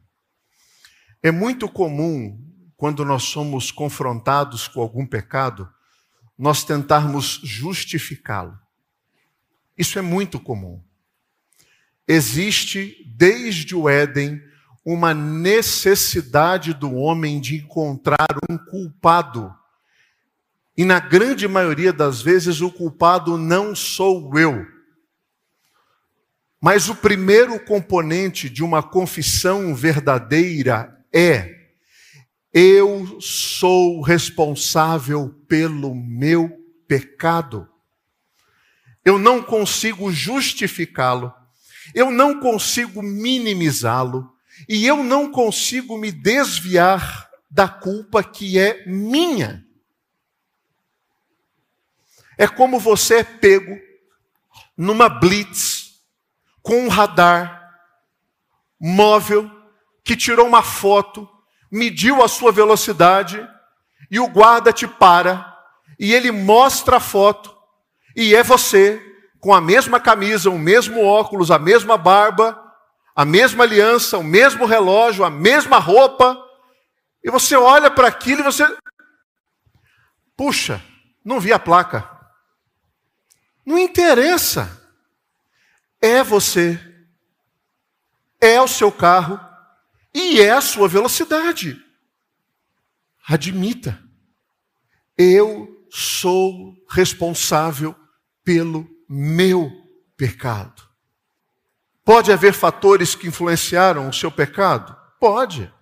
É 1.22 1.30
muito 1.30 1.68
comum 1.68 2.42
quando 2.78 3.04
nós 3.04 3.24
somos 3.24 3.70
confrontados 3.70 4.66
com 4.66 4.80
algum 4.80 5.04
pecado, 5.04 5.68
nós 6.38 6.64
tentarmos 6.64 7.42
justificá-lo. 7.44 8.58
Isso 9.76 9.98
é 9.98 10.02
muito 10.02 10.40
comum. 10.40 10.82
Existe, 12.08 13.04
desde 13.14 13.76
o 13.76 13.86
Éden, 13.86 14.40
uma 14.82 15.12
necessidade 15.12 16.72
do 16.72 16.94
homem 16.94 17.38
de 17.38 17.56
encontrar 17.56 18.34
um 18.48 18.56
culpado. 18.56 19.54
E 20.76 20.84
na 20.84 20.98
grande 20.98 21.46
maioria 21.46 21.92
das 21.92 22.22
vezes, 22.22 22.60
o 22.60 22.70
culpado 22.70 23.36
não 23.36 23.74
sou 23.74 24.36
eu. 24.38 24.66
Mas 26.60 26.88
o 26.88 26.94
primeiro 26.94 27.58
componente 27.64 28.48
de 28.48 28.62
uma 28.62 28.82
confissão 28.82 29.74
verdadeira 29.74 30.96
é 31.12 31.62
eu 32.54 33.20
sou 33.20 34.00
responsável 34.00 35.30
pelo 35.48 35.94
meu 35.94 36.50
pecado. 36.86 37.68
Eu 39.04 39.18
não 39.18 39.42
consigo 39.42 40.12
justificá-lo, 40.12 41.32
eu 41.94 42.10
não 42.10 42.38
consigo 42.38 43.02
minimizá-lo, 43.02 44.30
e 44.68 44.86
eu 44.86 45.02
não 45.02 45.30
consigo 45.30 45.98
me 45.98 46.12
desviar 46.12 47.28
da 47.50 47.66
culpa 47.66 48.22
que 48.22 48.58
é 48.58 48.86
minha. 48.86 49.66
É 52.38 52.46
como 52.46 52.78
você 52.78 53.16
é 53.16 53.24
pego 53.24 53.78
numa 54.76 55.08
blitz 55.08 56.00
com 56.62 56.86
um 56.86 56.88
radar 56.88 57.70
móvel 58.80 59.50
que 60.04 60.16
tirou 60.16 60.46
uma 60.46 60.62
foto 60.62 61.28
mediu 61.72 62.22
a 62.22 62.28
sua 62.28 62.52
velocidade 62.52 63.48
e 64.10 64.20
o 64.20 64.28
guarda 64.28 64.74
te 64.74 64.86
para 64.86 65.50
e 65.98 66.12
ele 66.12 66.30
mostra 66.30 66.98
a 66.98 67.00
foto 67.00 67.56
e 68.14 68.34
é 68.34 68.42
você 68.42 69.00
com 69.40 69.54
a 69.54 69.60
mesma 69.60 69.98
camisa, 69.98 70.50
o 70.50 70.58
mesmo 70.58 71.02
óculos, 71.02 71.50
a 71.50 71.58
mesma 71.58 71.96
barba, 71.96 72.62
a 73.16 73.24
mesma 73.24 73.64
aliança, 73.64 74.18
o 74.18 74.22
mesmo 74.22 74.66
relógio, 74.66 75.24
a 75.24 75.30
mesma 75.30 75.78
roupa, 75.78 76.38
e 77.24 77.30
você 77.30 77.56
olha 77.56 77.90
para 77.90 78.06
aquilo 78.06 78.40
e 78.40 78.44
você 78.44 78.64
puxa, 80.36 80.80
não 81.24 81.40
vi 81.40 81.52
a 81.52 81.58
placa. 81.58 82.08
Não 83.64 83.78
interessa. 83.78 84.80
É 86.00 86.22
você. 86.22 86.78
É 88.40 88.60
o 88.60 88.66
seu 88.66 88.90
carro 88.90 89.38
e 90.12 90.40
é 90.40 90.50
a 90.50 90.60
sua 90.60 90.88
velocidade. 90.88 91.80
Admita, 93.26 94.02
eu 95.16 95.86
sou 95.88 96.74
responsável 96.90 97.94
pelo 98.42 98.88
meu 99.08 99.70
pecado. 100.16 100.82
Pode 102.04 102.32
haver 102.32 102.52
fatores 102.52 103.14
que 103.14 103.28
influenciaram 103.28 104.08
o 104.08 104.12
seu 104.12 104.30
pecado? 104.30 104.96
Pode. 105.20 105.72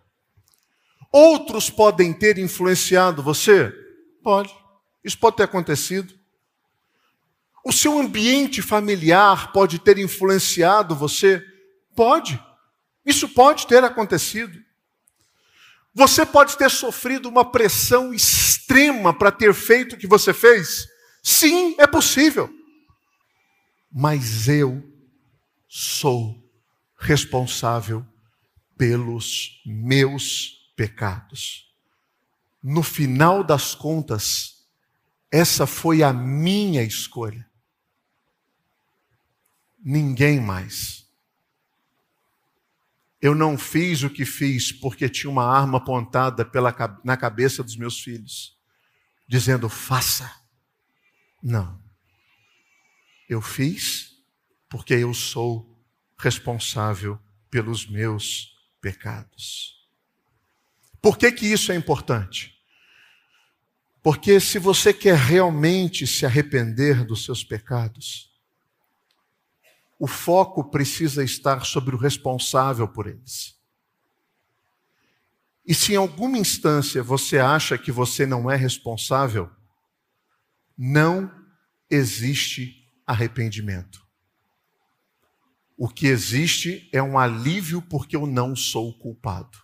Outros 1.10 1.70
podem 1.70 2.12
ter 2.12 2.36
influenciado 2.36 3.22
você? 3.22 3.72
Pode. 4.22 4.54
Isso 5.02 5.18
pode 5.18 5.36
ter 5.36 5.44
acontecido. 5.44 6.19
O 7.64 7.72
seu 7.72 7.98
ambiente 7.98 8.62
familiar 8.62 9.52
pode 9.52 9.78
ter 9.78 9.98
influenciado 9.98 10.94
você? 10.94 11.44
Pode. 11.94 12.42
Isso 13.04 13.28
pode 13.28 13.66
ter 13.66 13.84
acontecido. 13.84 14.58
Você 15.94 16.24
pode 16.24 16.56
ter 16.56 16.70
sofrido 16.70 17.28
uma 17.28 17.50
pressão 17.50 18.14
extrema 18.14 19.12
para 19.12 19.32
ter 19.32 19.52
feito 19.52 19.94
o 19.94 19.98
que 19.98 20.06
você 20.06 20.32
fez? 20.32 20.86
Sim, 21.22 21.74
é 21.78 21.86
possível. 21.86 22.48
Mas 23.92 24.48
eu 24.48 24.82
sou 25.68 26.40
responsável 26.96 28.06
pelos 28.78 29.60
meus 29.66 30.72
pecados. 30.76 31.68
No 32.62 32.82
final 32.82 33.42
das 33.42 33.74
contas, 33.74 34.64
essa 35.30 35.66
foi 35.66 36.02
a 36.02 36.12
minha 36.12 36.82
escolha. 36.82 37.49
Ninguém 39.82 40.40
mais. 40.40 41.08
Eu 43.20 43.34
não 43.34 43.58
fiz 43.58 44.02
o 44.02 44.10
que 44.10 44.24
fiz 44.24 44.72
porque 44.72 45.08
tinha 45.08 45.30
uma 45.30 45.44
arma 45.44 45.78
apontada 45.78 46.44
pela, 46.44 46.74
na 47.04 47.16
cabeça 47.16 47.62
dos 47.62 47.76
meus 47.76 48.00
filhos, 48.00 48.56
dizendo: 49.28 49.68
faça. 49.68 50.30
Não. 51.42 51.80
Eu 53.28 53.40
fiz 53.40 54.12
porque 54.68 54.94
eu 54.94 55.12
sou 55.12 55.70
responsável 56.18 57.18
pelos 57.50 57.86
meus 57.86 58.54
pecados. 58.80 59.80
Por 61.02 61.18
que, 61.18 61.30
que 61.32 61.46
isso 61.46 61.72
é 61.72 61.74
importante? 61.74 62.54
Porque 64.02 64.40
se 64.40 64.58
você 64.58 64.92
quer 64.92 65.16
realmente 65.16 66.06
se 66.06 66.24
arrepender 66.24 67.04
dos 67.04 67.24
seus 67.24 67.44
pecados, 67.44 68.29
o 70.00 70.06
foco 70.06 70.64
precisa 70.64 71.22
estar 71.22 71.62
sobre 71.66 71.94
o 71.94 71.98
responsável 71.98 72.88
por 72.88 73.06
eles. 73.06 73.60
E 75.62 75.74
se 75.74 75.92
em 75.92 75.96
alguma 75.96 76.38
instância 76.38 77.02
você 77.02 77.38
acha 77.38 77.76
que 77.76 77.92
você 77.92 78.24
não 78.24 78.50
é 78.50 78.56
responsável, 78.56 79.50
não 80.76 81.30
existe 81.90 82.90
arrependimento. 83.06 84.02
O 85.76 85.86
que 85.86 86.06
existe 86.06 86.88
é 86.94 87.02
um 87.02 87.18
alívio 87.18 87.82
porque 87.82 88.16
eu 88.16 88.26
não 88.26 88.56
sou 88.56 88.98
culpado. 88.98 89.58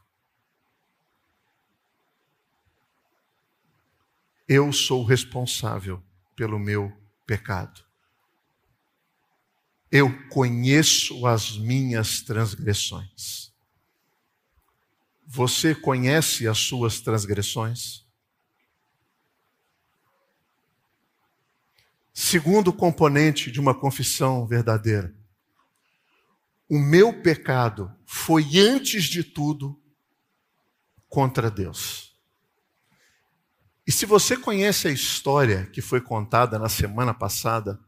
Eu 4.46 4.70
sou 4.70 5.02
responsável 5.02 6.02
pelo 6.36 6.58
meu 6.58 6.92
pecado 7.26 7.85
eu 9.90 10.28
conheço 10.28 11.26
as 11.26 11.56
minhas 11.56 12.20
transgressões. 12.20 13.52
Você 15.26 15.74
conhece 15.74 16.46
as 16.46 16.58
suas 16.58 17.00
transgressões? 17.00 18.04
Segundo 22.12 22.72
componente 22.72 23.50
de 23.50 23.60
uma 23.60 23.74
confissão 23.74 24.46
verdadeira. 24.46 25.14
O 26.68 26.78
meu 26.78 27.22
pecado 27.22 27.94
foi, 28.04 28.58
antes 28.58 29.04
de 29.04 29.22
tudo, 29.22 29.80
contra 31.08 31.50
Deus. 31.50 32.16
E 33.86 33.92
se 33.92 34.04
você 34.04 34.36
conhece 34.36 34.88
a 34.88 34.90
história 34.90 35.66
que 35.66 35.80
foi 35.80 36.00
contada 36.00 36.58
na 36.58 36.68
semana 36.68 37.14
passada, 37.14 37.78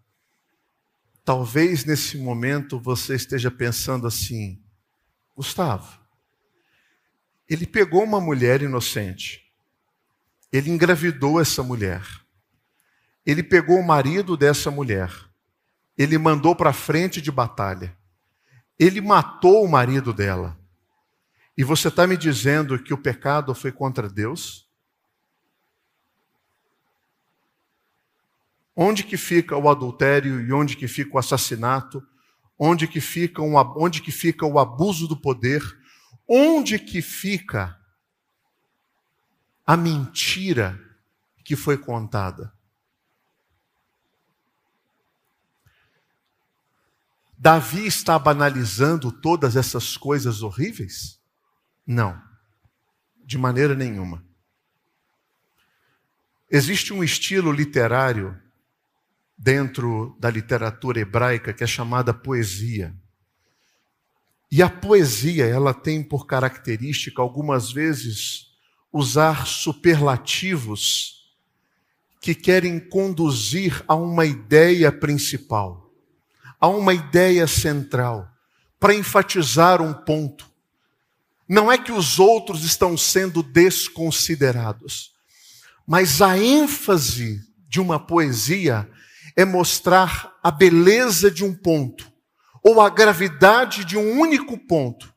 Talvez 1.28 1.84
nesse 1.84 2.16
momento 2.16 2.80
você 2.80 3.14
esteja 3.14 3.50
pensando 3.50 4.06
assim: 4.06 4.62
Gustavo, 5.36 6.00
ele 7.46 7.66
pegou 7.66 8.02
uma 8.02 8.18
mulher 8.18 8.62
inocente, 8.62 9.44
ele 10.50 10.70
engravidou 10.70 11.38
essa 11.38 11.62
mulher, 11.62 12.02
ele 13.26 13.42
pegou 13.42 13.78
o 13.78 13.86
marido 13.86 14.38
dessa 14.38 14.70
mulher, 14.70 15.12
ele 15.98 16.16
mandou 16.16 16.56
para 16.56 16.72
frente 16.72 17.20
de 17.20 17.30
batalha, 17.30 17.94
ele 18.78 19.02
matou 19.02 19.62
o 19.62 19.70
marido 19.70 20.14
dela. 20.14 20.58
E 21.54 21.62
você 21.62 21.88
está 21.88 22.06
me 22.06 22.16
dizendo 22.16 22.82
que 22.82 22.94
o 22.94 23.02
pecado 23.02 23.54
foi 23.54 23.70
contra 23.70 24.08
Deus? 24.08 24.66
Onde 28.80 29.02
que 29.02 29.16
fica 29.16 29.56
o 29.56 29.68
adultério 29.68 30.40
e 30.40 30.52
onde 30.52 30.76
que 30.76 30.86
fica 30.86 31.16
o 31.16 31.18
assassinato? 31.18 32.00
Onde 32.56 32.86
que 32.86 33.00
fica, 33.00 33.42
um, 33.42 33.56
onde 33.76 34.00
que 34.00 34.12
fica 34.12 34.46
o 34.46 34.56
abuso 34.56 35.08
do 35.08 35.16
poder? 35.16 35.60
Onde 36.28 36.78
que 36.78 37.02
fica 37.02 37.76
a 39.66 39.76
mentira 39.76 40.80
que 41.44 41.56
foi 41.56 41.76
contada? 41.76 42.54
Davi 47.36 47.84
está 47.84 48.16
banalizando 48.16 49.10
todas 49.10 49.56
essas 49.56 49.96
coisas 49.96 50.40
horríveis? 50.40 51.20
Não, 51.84 52.22
de 53.24 53.36
maneira 53.36 53.74
nenhuma. 53.74 54.24
Existe 56.48 56.92
um 56.92 57.02
estilo 57.02 57.50
literário 57.50 58.40
dentro 59.38 60.16
da 60.18 60.28
literatura 60.28 60.98
hebraica 60.98 61.52
que 61.52 61.62
é 61.62 61.66
chamada 61.66 62.12
poesia. 62.12 62.92
E 64.50 64.62
a 64.62 64.68
poesia, 64.68 65.46
ela 65.46 65.72
tem 65.72 66.02
por 66.02 66.26
característica 66.26 67.22
algumas 67.22 67.70
vezes 67.70 68.48
usar 68.92 69.46
superlativos 69.46 71.18
que 72.20 72.34
querem 72.34 72.80
conduzir 72.80 73.84
a 73.86 73.94
uma 73.94 74.24
ideia 74.24 74.90
principal, 74.90 75.92
a 76.58 76.66
uma 76.66 76.92
ideia 76.92 77.46
central, 77.46 78.28
para 78.80 78.94
enfatizar 78.94 79.80
um 79.80 79.92
ponto. 79.92 80.48
Não 81.48 81.70
é 81.70 81.78
que 81.78 81.92
os 81.92 82.18
outros 82.18 82.64
estão 82.64 82.96
sendo 82.96 83.42
desconsiderados, 83.42 85.12
mas 85.86 86.20
a 86.20 86.36
ênfase 86.36 87.40
de 87.68 87.80
uma 87.80 88.00
poesia 88.00 88.90
é 89.38 89.44
mostrar 89.44 90.36
a 90.42 90.50
beleza 90.50 91.30
de 91.30 91.44
um 91.44 91.54
ponto, 91.54 92.12
ou 92.60 92.80
a 92.80 92.90
gravidade 92.90 93.84
de 93.84 93.96
um 93.96 94.18
único 94.18 94.58
ponto. 94.58 95.14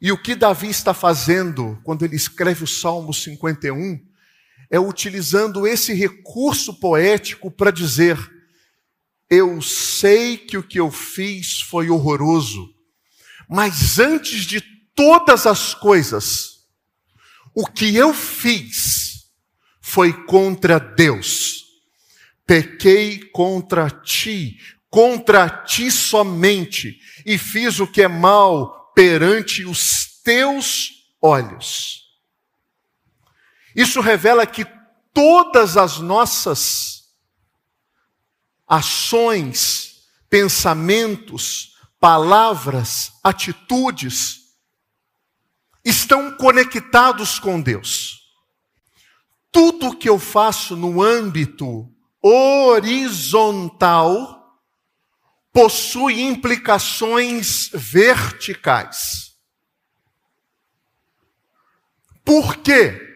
E 0.00 0.10
o 0.10 0.20
que 0.20 0.34
Davi 0.34 0.68
está 0.68 0.92
fazendo 0.92 1.80
quando 1.84 2.04
ele 2.04 2.16
escreve 2.16 2.64
o 2.64 2.66
Salmo 2.66 3.14
51 3.14 4.04
é 4.68 4.80
utilizando 4.80 5.64
esse 5.64 5.94
recurso 5.94 6.80
poético 6.80 7.52
para 7.52 7.70
dizer: 7.70 8.18
Eu 9.30 9.62
sei 9.62 10.36
que 10.36 10.58
o 10.58 10.62
que 10.64 10.80
eu 10.80 10.90
fiz 10.90 11.60
foi 11.60 11.90
horroroso, 11.90 12.68
mas 13.48 14.00
antes 14.00 14.44
de 14.44 14.60
todas 14.96 15.46
as 15.46 15.72
coisas, 15.72 16.64
o 17.54 17.64
que 17.64 17.94
eu 17.94 18.12
fiz 18.12 19.30
foi 19.80 20.12
contra 20.24 20.80
Deus 20.80 21.67
pequei 22.48 23.20
contra 23.28 23.90
ti, 23.90 24.58
contra 24.88 25.50
ti 25.50 25.90
somente, 25.90 26.98
e 27.26 27.36
fiz 27.36 27.78
o 27.78 27.86
que 27.86 28.00
é 28.00 28.08
mal 28.08 28.90
perante 28.94 29.66
os 29.66 30.22
teus 30.24 31.12
olhos. 31.20 32.04
Isso 33.76 34.00
revela 34.00 34.46
que 34.46 34.64
todas 35.12 35.76
as 35.76 35.98
nossas 35.98 37.12
ações, 38.66 40.06
pensamentos, 40.30 41.76
palavras, 42.00 43.12
atitudes 43.22 44.54
estão 45.84 46.34
conectados 46.34 47.38
com 47.38 47.60
Deus. 47.60 48.22
Tudo 49.52 49.96
que 49.96 50.08
eu 50.08 50.18
faço 50.18 50.74
no 50.74 51.02
âmbito 51.02 51.94
horizontal 52.22 53.78
possui 55.52 56.20
implicações 56.20 57.70
verticais. 57.72 59.36
Por 62.24 62.56
quê? 62.58 63.06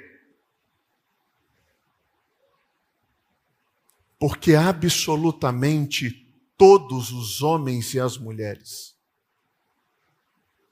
Porque 4.19 4.55
absolutamente 4.55 6.23
todos 6.57 7.11
os 7.13 7.43
homens 7.43 7.93
e 7.95 8.01
as 8.01 8.17
mulheres 8.17 8.97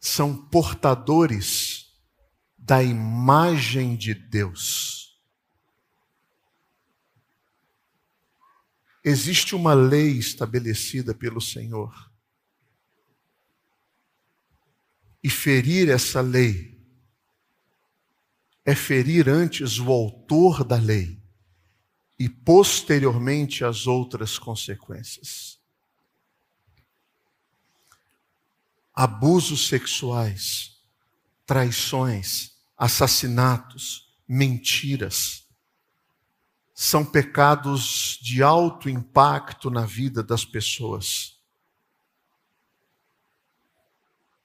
são 0.00 0.36
portadores 0.48 1.86
da 2.56 2.82
imagem 2.82 3.96
de 3.96 4.14
Deus. 4.14 4.99
Existe 9.02 9.54
uma 9.54 9.72
lei 9.72 10.18
estabelecida 10.18 11.14
pelo 11.14 11.40
Senhor. 11.40 12.10
E 15.22 15.30
ferir 15.30 15.88
essa 15.88 16.20
lei 16.20 16.78
é 18.64 18.74
ferir 18.74 19.28
antes 19.28 19.78
o 19.78 19.90
autor 19.90 20.64
da 20.64 20.76
lei 20.76 21.20
e 22.18 22.28
posteriormente 22.28 23.64
as 23.64 23.86
outras 23.86 24.38
consequências. 24.38 25.58
Abusos 28.94 29.68
sexuais, 29.68 30.78
traições, 31.46 32.52
assassinatos, 32.76 34.14
mentiras, 34.28 35.49
são 36.82 37.04
pecados 37.04 38.18
de 38.22 38.42
alto 38.42 38.88
impacto 38.88 39.70
na 39.70 39.84
vida 39.84 40.22
das 40.22 40.46
pessoas. 40.46 41.38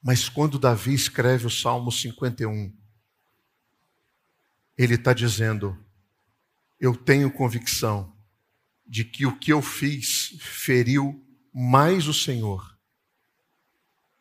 Mas 0.03 0.27
quando 0.27 0.59
Davi 0.59 0.93
escreve 0.93 1.47
o 1.47 1.49
Salmo 1.49 1.89
51, 1.89 2.75
ele 4.77 4.95
está 4.95 5.13
dizendo: 5.13 5.81
Eu 6.77 6.93
tenho 6.93 7.31
convicção 7.31 8.13
de 8.85 9.05
que 9.05 9.25
o 9.25 9.39
que 9.39 9.53
eu 9.53 9.61
fiz 9.61 10.35
feriu 10.41 11.25
mais 11.53 12.05
o 12.05 12.13
Senhor 12.13 12.77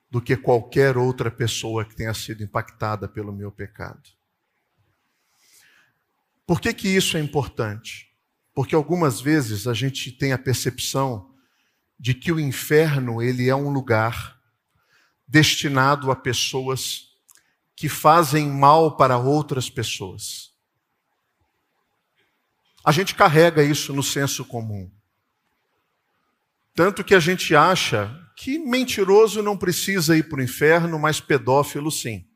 do 0.09 0.23
que 0.23 0.37
qualquer 0.37 0.97
outra 0.97 1.33
pessoa 1.33 1.85
que 1.85 1.97
tenha 1.97 2.15
sido 2.15 2.45
impactada 2.45 3.09
pelo 3.09 3.33
meu 3.33 3.51
pecado. 3.51 4.09
Por 6.47 6.61
que, 6.61 6.73
que 6.75 6.89
isso 6.89 7.17
é 7.17 7.21
importante? 7.21 8.13
Porque 8.55 8.75
algumas 8.75 9.21
vezes 9.21 9.67
a 9.67 9.75
gente 9.75 10.13
tem 10.13 10.33
a 10.33 10.39
percepção 10.39 11.35
de 11.99 12.15
que 12.15 12.31
o 12.31 12.39
inferno 12.39 13.23
ele 13.23 13.49
é 13.49 13.57
um 13.57 13.71
lugar 13.71 14.39
destinado 15.27 16.11
a 16.11 16.17
pessoas 16.17 17.09
que 17.75 17.89
fazem 17.89 18.49
mal 18.49 18.97
para 18.97 19.19
outras 19.19 19.71
pessoas. 19.71 20.53
A 22.85 22.93
gente 22.93 23.15
carrega 23.15 23.65
isso 23.65 23.93
no 23.95 24.03
senso 24.03 24.45
comum. 24.45 24.91
Tanto 26.75 27.03
que 27.03 27.15
a 27.15 27.21
gente 27.21 27.57
acha 27.57 28.15
que 28.37 28.59
mentiroso 28.59 29.43
não 29.43 29.57
precisa 29.57 30.17
ir 30.17 30.29
para 30.29 30.41
o 30.41 30.43
inferno, 30.43 30.99
mas 30.99 31.21
pedófilo 31.21 31.91
sim. 31.91 32.29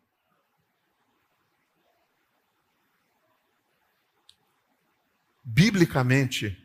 Biblicamente, 5.51 6.63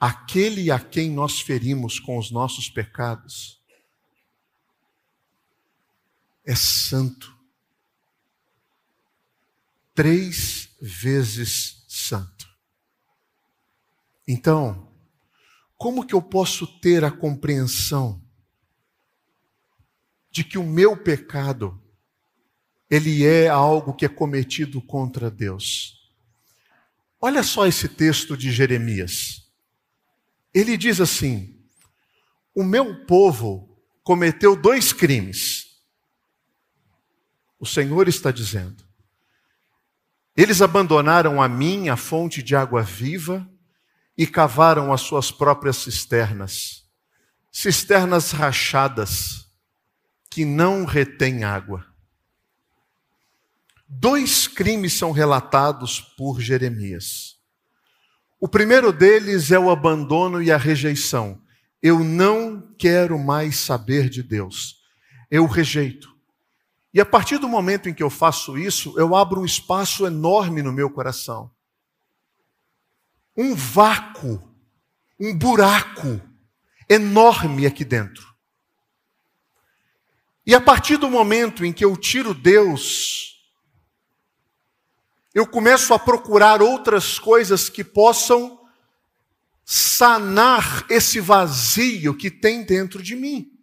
aquele 0.00 0.70
a 0.70 0.80
quem 0.80 1.10
nós 1.10 1.42
ferimos 1.42 2.00
com 2.00 2.16
os 2.16 2.30
nossos 2.30 2.70
pecados, 2.70 3.62
é 6.46 6.54
santo. 6.54 7.36
Três 9.94 10.74
vezes 10.80 11.84
santo. 11.86 12.48
Então, 14.26 14.90
como 15.76 16.06
que 16.06 16.14
eu 16.14 16.22
posso 16.22 16.66
ter 16.80 17.04
a 17.04 17.10
compreensão 17.10 18.24
de 20.30 20.42
que 20.42 20.56
o 20.56 20.64
meu 20.64 20.96
pecado 20.96 21.78
ele 22.88 23.22
é 23.22 23.48
algo 23.48 23.92
que 23.92 24.06
é 24.06 24.08
cometido 24.08 24.80
contra 24.80 25.30
Deus? 25.30 25.97
Olha 27.20 27.42
só 27.42 27.66
esse 27.66 27.88
texto 27.88 28.36
de 28.36 28.52
Jeremias. 28.52 29.50
Ele 30.54 30.76
diz 30.76 31.00
assim: 31.00 31.60
O 32.54 32.62
meu 32.62 33.04
povo 33.06 33.76
cometeu 34.04 34.54
dois 34.54 34.92
crimes. 34.92 35.66
O 37.58 37.66
Senhor 37.66 38.08
está 38.08 38.30
dizendo. 38.30 38.84
Eles 40.36 40.62
abandonaram 40.62 41.42
a 41.42 41.48
mim, 41.48 41.88
a 41.88 41.96
fonte 41.96 42.40
de 42.40 42.54
água 42.54 42.80
viva, 42.80 43.48
e 44.16 44.24
cavaram 44.24 44.92
as 44.92 45.00
suas 45.00 45.32
próprias 45.32 45.76
cisternas, 45.78 46.84
cisternas 47.50 48.30
rachadas, 48.30 49.48
que 50.30 50.44
não 50.44 50.84
retêm 50.84 51.42
água. 51.42 51.87
Dois 53.88 54.46
crimes 54.46 54.92
são 54.92 55.12
relatados 55.12 55.98
por 55.98 56.40
Jeremias. 56.40 57.38
O 58.38 58.46
primeiro 58.46 58.92
deles 58.92 59.50
é 59.50 59.58
o 59.58 59.70
abandono 59.70 60.42
e 60.42 60.52
a 60.52 60.58
rejeição. 60.58 61.40
Eu 61.82 62.04
não 62.04 62.74
quero 62.78 63.18
mais 63.18 63.58
saber 63.58 64.10
de 64.10 64.22
Deus. 64.22 64.76
Eu 65.30 65.46
rejeito. 65.46 66.14
E 66.92 67.00
a 67.00 67.06
partir 67.06 67.38
do 67.38 67.48
momento 67.48 67.88
em 67.88 67.94
que 67.94 68.02
eu 68.02 68.10
faço 68.10 68.58
isso, 68.58 68.94
eu 68.98 69.16
abro 69.16 69.40
um 69.40 69.44
espaço 69.44 70.06
enorme 70.06 70.62
no 70.62 70.72
meu 70.72 70.90
coração. 70.90 71.50
Um 73.34 73.54
vácuo, 73.54 74.54
um 75.18 75.36
buraco 75.36 76.20
enorme 76.88 77.66
aqui 77.66 77.84
dentro. 77.84 78.26
E 80.46 80.54
a 80.54 80.60
partir 80.60 80.96
do 80.96 81.10
momento 81.10 81.64
em 81.64 81.72
que 81.72 81.84
eu 81.84 81.96
tiro 81.96 82.34
Deus, 82.34 83.37
eu 85.38 85.46
começo 85.46 85.92
a 85.94 85.98
procurar 85.98 86.62
outras 86.62 87.18
coisas 87.18 87.68
que 87.68 87.84
possam 87.84 88.60
sanar 89.64 90.86
esse 90.88 91.20
vazio 91.20 92.16
que 92.16 92.30
tem 92.30 92.64
dentro 92.64 93.02
de 93.02 93.14
mim 93.14 93.58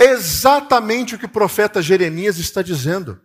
exatamente 0.00 1.14
o 1.14 1.18
que 1.18 1.26
o 1.26 1.30
profeta 1.30 1.82
Jeremias 1.82 2.38
está 2.38 2.62
dizendo. 2.62 3.20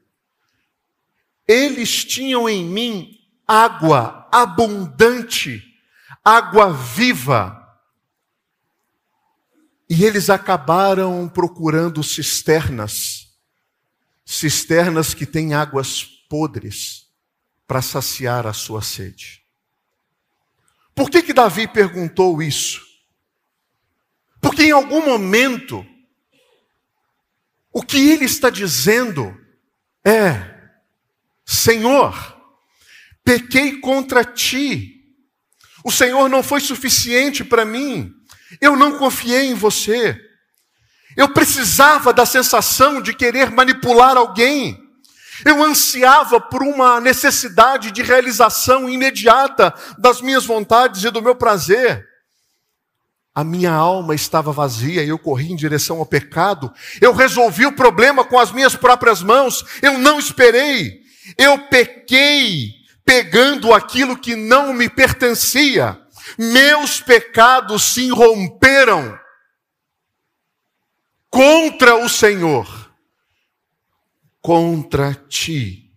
Eles 1.47 2.03
tinham 2.03 2.49
em 2.49 2.65
mim 2.65 3.17
água 3.47 4.27
abundante, 4.31 5.63
água 6.23 6.73
viva. 6.73 7.61
E 9.89 10.03
eles 10.03 10.29
acabaram 10.29 11.29
procurando 11.29 12.03
cisternas, 12.03 13.27
cisternas 14.25 15.13
que 15.13 15.25
têm 15.25 15.53
águas 15.53 16.09
podres 16.29 17.07
para 17.67 17.81
saciar 17.81 18.45
a 18.45 18.53
sua 18.53 18.81
sede. 18.81 19.43
Por 20.93 21.09
que 21.09 21.21
que 21.21 21.33
Davi 21.33 21.67
perguntou 21.67 22.41
isso? 22.41 22.81
Porque 24.39 24.63
em 24.63 24.71
algum 24.71 25.03
momento 25.05 25.85
o 27.73 27.81
que 27.81 28.11
ele 28.11 28.23
está 28.23 28.49
dizendo 28.49 29.35
é: 30.05 30.69
Senhor, 31.45 32.15
pequei 33.23 33.79
contra 33.79 34.23
ti. 34.23 35.03
O 35.83 35.91
Senhor 35.91 36.29
não 36.29 36.41
foi 36.41 36.61
suficiente 36.61 37.43
para 37.43 37.65
mim. 37.65 38.13
Eu 38.61 38.75
não 38.77 38.97
confiei 38.97 39.47
em 39.47 39.53
você. 39.53 40.17
Eu 41.17 41.33
precisava 41.33 42.13
da 42.13 42.25
sensação 42.25 43.01
de 43.01 43.13
querer 43.13 43.51
manipular 43.51 44.15
alguém. 44.15 44.84
Eu 45.43 45.63
ansiava 45.63 46.39
por 46.39 46.61
uma 46.61 47.01
necessidade 47.01 47.91
de 47.91 48.01
realização 48.01 48.89
imediata 48.89 49.73
das 49.97 50.21
minhas 50.21 50.45
vontades 50.45 51.03
e 51.03 51.09
do 51.09 51.21
meu 51.21 51.35
prazer 51.35 52.05
a 53.35 53.43
minha 53.43 53.73
alma 53.73 54.15
estava 54.15 54.53
vazia 54.53 55.03
e 55.03 55.09
eu 55.09 55.19
corri 55.19 55.51
em 55.51 55.57
direção 55.57 55.99
ao 55.99 56.05
pecado. 56.05 56.73
Eu 57.01 57.11
resolvi 57.11 57.65
o 57.65 57.75
problema 57.75 58.23
com 58.23 58.39
as 58.39 58.49
minhas 58.53 58.77
próprias 58.77 59.21
mãos. 59.21 59.65
Eu 59.81 59.97
não 59.97 60.17
esperei. 60.17 61.01
Eu 61.37 61.67
pequei 61.67 62.71
pegando 63.03 63.73
aquilo 63.73 64.17
que 64.17 64.37
não 64.37 64.73
me 64.73 64.87
pertencia. 64.87 65.99
Meus 66.37 67.01
pecados 67.01 67.83
se 67.83 68.07
romperam 68.07 69.19
contra 71.29 71.97
o 71.97 72.07
Senhor, 72.07 72.84
contra 74.45 75.15
ti, 75.15 75.91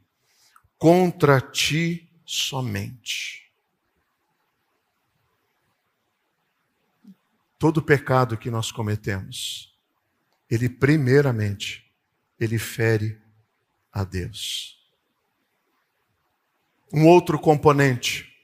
contra 0.78 1.38
ti 1.38 2.08
somente. 2.24 3.52
Todo 7.58 7.82
pecado 7.82 8.38
que 8.38 8.50
nós 8.50 8.72
cometemos, 8.72 9.78
ele 10.48 10.66
primeiramente, 10.66 11.92
ele 12.40 12.58
fere 12.58 13.20
a 13.92 14.02
Deus. 14.02 14.82
Um 16.90 17.06
outro 17.06 17.38
componente 17.38 18.34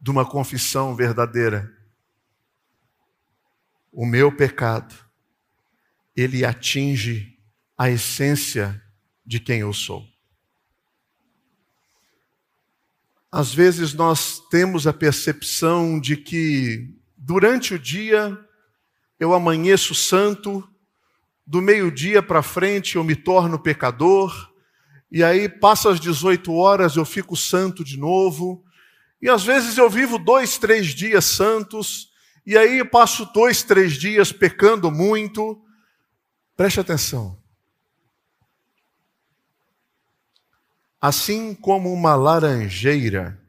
de 0.00 0.10
uma 0.10 0.28
confissão 0.28 0.96
verdadeira. 0.96 1.72
O 3.92 4.04
meu 4.04 4.36
pecado, 4.36 4.92
ele 6.16 6.44
atinge 6.44 7.38
a 7.76 7.88
essência 7.88 8.82
de 9.28 9.38
quem 9.38 9.60
eu 9.60 9.74
sou. 9.74 10.08
Às 13.30 13.52
vezes 13.52 13.92
nós 13.92 14.40
temos 14.48 14.86
a 14.86 14.92
percepção 14.92 16.00
de 16.00 16.16
que 16.16 16.88
durante 17.14 17.74
o 17.74 17.78
dia 17.78 18.42
eu 19.20 19.34
amanheço 19.34 19.94
santo, 19.94 20.66
do 21.46 21.60
meio-dia 21.60 22.22
para 22.22 22.42
frente 22.42 22.96
eu 22.96 23.04
me 23.04 23.14
torno 23.14 23.58
pecador, 23.58 24.50
e 25.12 25.22
aí 25.22 25.46
passa 25.46 25.90
as 25.90 26.00
18 26.00 26.50
horas 26.54 26.96
eu 26.96 27.04
fico 27.04 27.36
santo 27.36 27.84
de 27.84 27.98
novo, 27.98 28.64
e 29.20 29.28
às 29.28 29.44
vezes 29.44 29.76
eu 29.76 29.90
vivo 29.90 30.18
dois, 30.18 30.56
três 30.56 30.94
dias 30.94 31.26
santos, 31.26 32.08
e 32.46 32.56
aí 32.56 32.82
passo 32.82 33.26
dois, 33.26 33.62
três 33.62 33.92
dias 33.92 34.32
pecando 34.32 34.90
muito. 34.90 35.62
Preste 36.56 36.80
atenção. 36.80 37.37
Assim 41.00 41.54
como 41.54 41.92
uma 41.92 42.16
laranjeira 42.16 43.40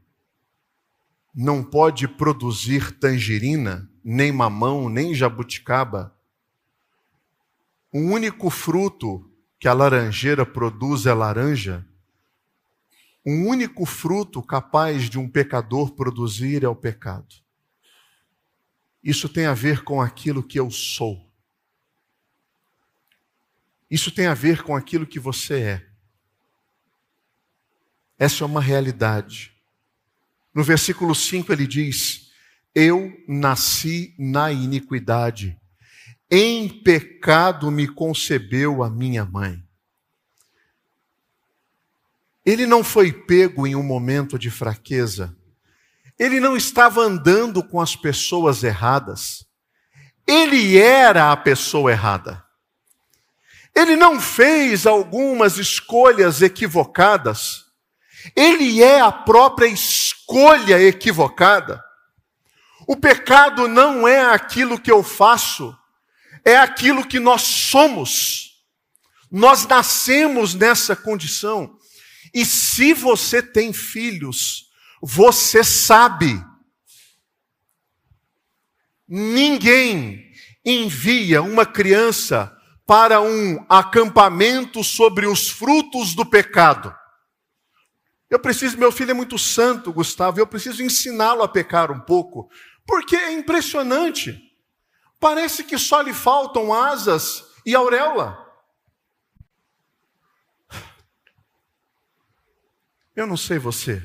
não 1.33 1.63
pode 1.63 2.07
produzir 2.07 2.99
tangerina, 2.99 3.89
nem 4.03 4.31
mamão, 4.31 4.87
nem 4.87 5.15
jabuticaba, 5.15 6.15
o 7.91 7.99
único 7.99 8.51
fruto 8.51 9.27
que 9.59 9.67
a 9.67 9.73
laranjeira 9.73 10.45
produz 10.45 11.07
é 11.07 11.13
laranja, 11.13 11.83
o 13.25 13.31
único 13.31 13.83
fruto 13.83 14.43
capaz 14.43 15.09
de 15.09 15.17
um 15.17 15.27
pecador 15.27 15.93
produzir 15.93 16.63
é 16.63 16.67
o 16.67 16.75
pecado. 16.75 17.35
Isso 19.03 19.27
tem 19.27 19.47
a 19.47 19.55
ver 19.55 19.83
com 19.83 19.99
aquilo 19.99 20.43
que 20.43 20.59
eu 20.59 20.69
sou. 20.69 21.27
Isso 23.89 24.11
tem 24.11 24.27
a 24.27 24.35
ver 24.35 24.61
com 24.61 24.75
aquilo 24.75 25.07
que 25.07 25.19
você 25.19 25.61
é. 25.61 25.88
Essa 28.19 28.43
é 28.43 28.45
uma 28.45 28.61
realidade. 28.61 29.53
No 30.53 30.61
versículo 30.61 31.15
5 31.15 31.53
ele 31.53 31.65
diz: 31.65 32.31
Eu 32.75 33.17
nasci 33.25 34.13
na 34.19 34.51
iniquidade, 34.51 35.57
em 36.29 36.67
pecado 36.67 37.71
me 37.71 37.87
concebeu 37.87 38.83
a 38.83 38.89
minha 38.89 39.23
mãe. 39.23 39.63
Ele 42.45 42.65
não 42.67 42.83
foi 42.83 43.13
pego 43.13 43.65
em 43.65 43.75
um 43.75 43.83
momento 43.83 44.37
de 44.37 44.51
fraqueza. 44.51 45.35
Ele 46.17 46.41
não 46.41 46.57
estava 46.57 47.01
andando 47.01 47.63
com 47.63 47.79
as 47.79 47.95
pessoas 47.95 48.63
erradas. 48.63 49.45
Ele 50.27 50.77
era 50.77 51.31
a 51.31 51.37
pessoa 51.37 51.91
errada. 51.91 52.43
Ele 53.73 53.95
não 53.95 54.19
fez 54.19 54.85
algumas 54.85 55.57
escolhas 55.57 56.41
equivocadas. 56.41 57.68
Ele 58.35 58.83
é 58.83 58.99
a 58.99 59.11
própria 59.11 59.67
escolha 59.67 60.81
equivocada. 60.81 61.83
O 62.87 62.95
pecado 62.95 63.67
não 63.67 64.07
é 64.07 64.33
aquilo 64.33 64.79
que 64.79 64.91
eu 64.91 65.03
faço, 65.03 65.77
é 66.43 66.57
aquilo 66.57 67.05
que 67.05 67.19
nós 67.19 67.41
somos. 67.41 68.63
Nós 69.31 69.67
nascemos 69.67 70.55
nessa 70.55 70.95
condição. 70.95 71.77
E 72.33 72.45
se 72.45 72.93
você 72.93 73.41
tem 73.41 73.71
filhos, 73.71 74.69
você 75.01 75.63
sabe. 75.63 76.43
Ninguém 79.07 80.31
envia 80.65 81.41
uma 81.41 81.65
criança 81.65 82.55
para 82.85 83.21
um 83.21 83.63
acampamento 83.69 84.83
sobre 84.83 85.27
os 85.27 85.49
frutos 85.49 86.15
do 86.15 86.25
pecado. 86.25 86.98
Eu 88.29 88.39
preciso, 88.39 88.77
meu 88.77 88.91
filho 88.91 89.11
é 89.11 89.13
muito 89.13 89.39
santo, 89.39 89.91
Gustavo, 89.91 90.39
eu 90.39 90.45
preciso 90.45 90.83
ensiná-lo 90.83 91.41
a 91.41 91.47
pecar 91.47 91.91
um 91.91 91.99
pouco, 91.99 92.49
porque 92.85 93.15
é 93.15 93.31
impressionante. 93.31 94.39
Parece 95.19 95.63
que 95.63 95.77
só 95.77 96.01
lhe 96.01 96.13
faltam 96.13 96.73
asas 96.73 97.43
e 97.65 97.75
auréola. 97.75 98.37
Eu 103.15 103.25
não 103.27 103.35
sei 103.35 103.57
você, 103.57 104.01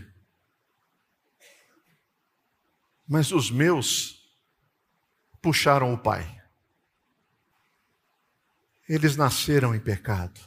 mas 3.06 3.30
os 3.30 3.50
meus 3.50 4.24
puxaram 5.40 5.92
o 5.92 5.98
pai. 5.98 6.42
Eles 8.88 9.16
nasceram 9.16 9.74
em 9.74 9.80
pecado. 9.80 10.40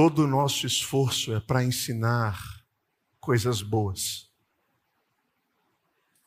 Todo 0.00 0.22
o 0.22 0.26
nosso 0.28 0.64
esforço 0.64 1.34
é 1.34 1.40
para 1.40 1.64
ensinar 1.64 2.64
coisas 3.18 3.62
boas, 3.62 4.30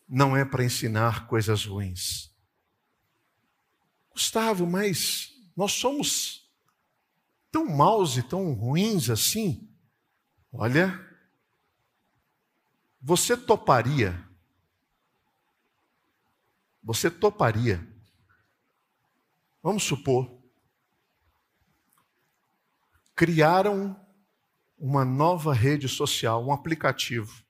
não 0.05 0.35
é 0.35 0.43
para 0.43 0.65
ensinar 0.65 1.25
coisas 1.25 1.63
ruins. 1.63 2.35
Gustavo, 4.11 4.67
mas 4.67 5.31
nós 5.55 5.71
somos 5.71 6.51
tão 7.49 7.63
maus 7.65 8.17
e 8.17 8.23
tão 8.23 8.51
ruins 8.51 9.09
assim? 9.09 9.73
Olha, 10.51 10.99
você 13.01 13.37
toparia, 13.37 14.21
você 16.83 17.09
toparia, 17.09 17.87
vamos 19.63 19.83
supor, 19.83 20.40
criaram 23.21 23.95
uma 24.75 25.05
nova 25.05 25.53
rede 25.53 25.87
social, 25.87 26.43
um 26.43 26.51
aplicativo, 26.51 27.45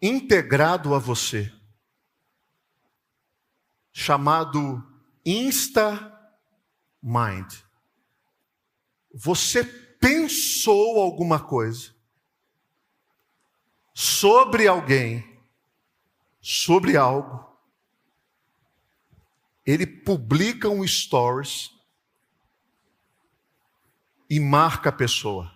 integrado 0.00 0.94
a 0.94 0.98
você, 1.00 1.52
chamado 3.92 4.86
Insta 5.24 6.16
Mind. 7.02 7.54
Você 9.12 9.64
pensou 9.64 11.00
alguma 11.00 11.40
coisa 11.40 11.92
sobre 13.92 14.68
alguém, 14.68 15.42
sobre 16.40 16.96
algo, 16.96 17.52
ele 19.64 19.88
publica 19.88 20.68
um 20.68 20.86
stories 20.86 21.75
e 24.28 24.40
marca 24.40 24.88
a 24.90 24.92
pessoa. 24.92 25.52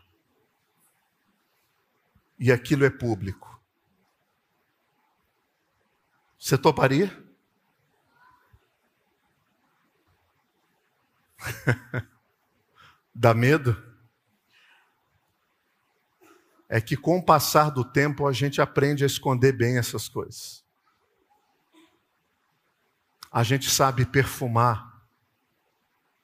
E 2.38 2.50
aquilo 2.50 2.84
é 2.84 2.90
público. 2.90 3.60
Você 6.38 6.56
toparia? 6.56 7.10
Dá 13.14 13.34
medo? 13.34 13.76
É 16.68 16.80
que 16.80 16.96
com 16.96 17.18
o 17.18 17.22
passar 17.22 17.70
do 17.70 17.84
tempo 17.84 18.26
a 18.26 18.32
gente 18.32 18.60
aprende 18.60 19.04
a 19.04 19.06
esconder 19.06 19.52
bem 19.52 19.76
essas 19.76 20.08
coisas. 20.08 20.64
A 23.30 23.42
gente 23.42 23.68
sabe 23.68 24.06
perfumar 24.06 25.04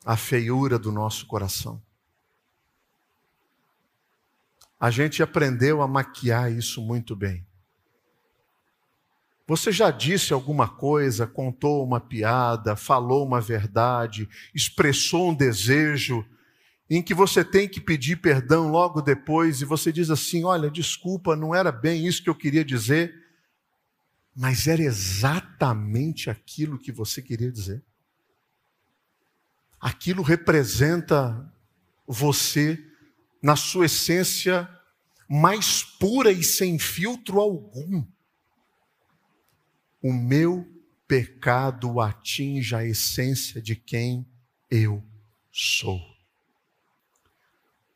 a 0.05 0.17
feiura 0.17 0.79
do 0.79 0.91
nosso 0.91 1.27
coração. 1.27 1.83
A 4.79 4.91
gente 4.91 5.23
aprendeu 5.23 5.81
a 5.81 5.89
maquiar 5.89 6.53
isso 6.53 6.83
muito 6.83 7.17
bem. 7.17 7.47
Você 9.49 9.71
já 9.71 9.91
disse 9.91 10.33
alguma 10.33 10.69
coisa, 10.69 11.27
contou 11.27 11.85
uma 11.85 12.01
piada, 12.01 12.75
falou 12.75 13.25
uma 13.25 13.41
verdade, 13.41 14.29
expressou 14.53 15.31
um 15.31 15.35
desejo 15.35 16.27
em 16.91 17.03
que 17.03 17.15
você 17.15 17.45
tem 17.45 17.69
que 17.69 17.81
pedir 17.81 18.17
perdão 18.17 18.69
logo 18.69 19.01
depois 19.01 19.61
e 19.61 19.65
você 19.65 19.93
diz 19.93 20.11
assim: 20.11 20.45
Olha, 20.45 20.71
desculpa, 20.71 21.37
não 21.37 21.55
era 21.55 21.71
bem 21.71 22.07
isso 22.07 22.23
que 22.23 22.31
eu 22.31 22.35
queria 22.35 22.65
dizer, 22.65 23.15
mas 24.35 24.67
era 24.67 24.83
exatamente 24.83 26.29
aquilo 26.29 26.79
que 26.79 26.91
você 26.91 27.23
queria 27.23 27.51
dizer. 27.51 27.83
Aquilo 29.81 30.23
representa 30.23 31.53
você 32.07 32.83
na 33.47 33.55
sua 33.55 33.87
essência 33.87 34.69
mais 35.29 35.81
pura 35.81 36.33
e 36.33 36.43
sem 36.43 36.81
filtro 36.81 37.39
algum. 37.39 38.05
O 40.03 40.13
meu 40.13 40.67
pecado 41.07 42.01
atinge 42.01 42.75
a 42.75 42.85
essência 42.85 43.63
de 43.63 43.77
quem 43.77 44.27
eu 44.69 45.01
sou. 45.53 46.01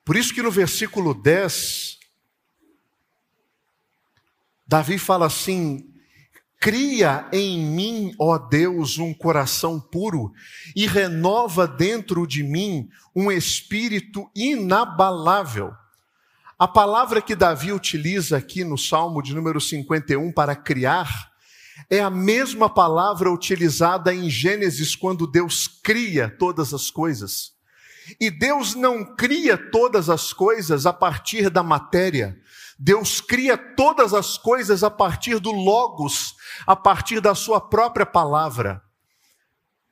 Por 0.04 0.14
isso 0.14 0.32
que 0.32 0.40
no 0.40 0.52
versículo 0.52 1.12
10, 1.12 1.98
Davi 4.64 4.98
fala 4.98 5.26
assim: 5.26 5.92
Cria 6.60 7.26
em 7.32 7.58
mim, 7.58 8.14
ó 8.18 8.36
Deus, 8.36 8.98
um 8.98 9.14
coração 9.14 9.80
puro 9.80 10.30
e 10.76 10.86
renova 10.86 11.66
dentro 11.66 12.26
de 12.26 12.42
mim 12.42 12.86
um 13.16 13.32
espírito 13.32 14.30
inabalável. 14.36 15.72
A 16.58 16.68
palavra 16.68 17.22
que 17.22 17.34
Davi 17.34 17.72
utiliza 17.72 18.36
aqui 18.36 18.62
no 18.62 18.76
Salmo 18.76 19.22
de 19.22 19.34
número 19.34 19.58
51 19.58 20.30
para 20.32 20.54
criar 20.54 21.30
é 21.88 22.00
a 22.00 22.10
mesma 22.10 22.68
palavra 22.68 23.32
utilizada 23.32 24.12
em 24.12 24.28
Gênesis 24.28 24.94
quando 24.94 25.26
Deus 25.26 25.66
cria 25.66 26.28
todas 26.28 26.74
as 26.74 26.90
coisas. 26.90 27.54
E 28.20 28.30
Deus 28.30 28.74
não 28.74 29.16
cria 29.16 29.56
todas 29.56 30.10
as 30.10 30.34
coisas 30.34 30.84
a 30.84 30.92
partir 30.92 31.48
da 31.48 31.62
matéria. 31.62 32.38
Deus 32.82 33.20
cria 33.20 33.58
todas 33.58 34.14
as 34.14 34.38
coisas 34.38 34.82
a 34.82 34.90
partir 34.90 35.38
do 35.38 35.50
Logos, 35.50 36.34
a 36.66 36.74
partir 36.74 37.20
da 37.20 37.34
sua 37.34 37.60
própria 37.60 38.06
palavra. 38.06 38.82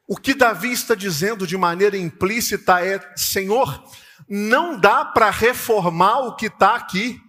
O 0.07 0.16
que 0.16 0.33
Davi 0.33 0.72
está 0.72 0.94
dizendo 0.94 1.46
de 1.46 1.55
maneira 1.55 1.98
implícita 1.98 2.83
é: 2.83 2.98
Senhor, 3.14 3.85
não 4.27 4.81
dá 4.81 5.05
para 5.05 5.29
reformar 5.29 6.20
o 6.20 6.35
que 6.35 6.46
está 6.46 6.77
aqui, 6.77 7.20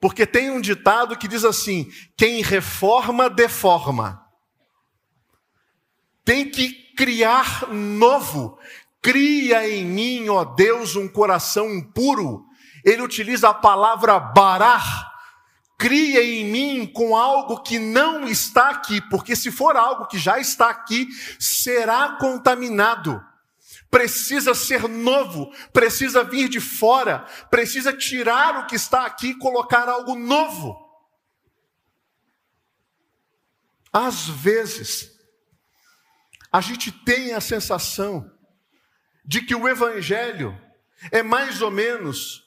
porque 0.00 0.24
tem 0.24 0.48
um 0.52 0.60
ditado 0.60 1.18
que 1.18 1.26
diz 1.26 1.44
assim: 1.44 1.90
quem 2.16 2.40
reforma, 2.40 3.28
deforma. 3.28 4.24
Tem 6.24 6.48
que 6.48 6.72
criar 6.94 7.66
novo. 7.68 8.56
Cria 9.02 9.68
em 9.68 9.84
mim, 9.84 10.28
ó 10.28 10.44
Deus, 10.44 10.94
um 10.94 11.08
coração 11.08 11.82
puro. 11.82 12.46
Ele 12.84 13.02
utiliza 13.02 13.48
a 13.48 13.54
palavra 13.54 14.20
barar, 14.20 15.12
cria 15.78 16.22
em 16.22 16.44
mim 16.44 16.86
com 16.86 17.16
algo 17.16 17.62
que 17.62 17.78
não 17.78 18.28
está 18.28 18.70
aqui, 18.70 19.00
porque 19.08 19.34
se 19.34 19.50
for 19.50 19.76
algo 19.76 20.06
que 20.06 20.18
já 20.18 20.38
está 20.38 20.68
aqui, 20.68 21.08
será 21.38 22.16
contaminado. 22.20 23.24
Precisa 23.90 24.54
ser 24.54 24.88
novo, 24.88 25.50
precisa 25.72 26.22
vir 26.22 26.48
de 26.48 26.60
fora, 26.60 27.20
precisa 27.50 27.92
tirar 27.92 28.58
o 28.58 28.66
que 28.66 28.76
está 28.76 29.06
aqui 29.06 29.28
e 29.28 29.38
colocar 29.38 29.88
algo 29.88 30.14
novo. 30.14 30.84
Às 33.92 34.28
vezes, 34.28 35.12
a 36.52 36.60
gente 36.60 36.90
tem 36.90 37.32
a 37.32 37.40
sensação 37.40 38.30
de 39.24 39.40
que 39.40 39.54
o 39.54 39.68
Evangelho 39.68 40.60
é 41.10 41.22
mais 41.22 41.62
ou 41.62 41.70
menos 41.70 42.43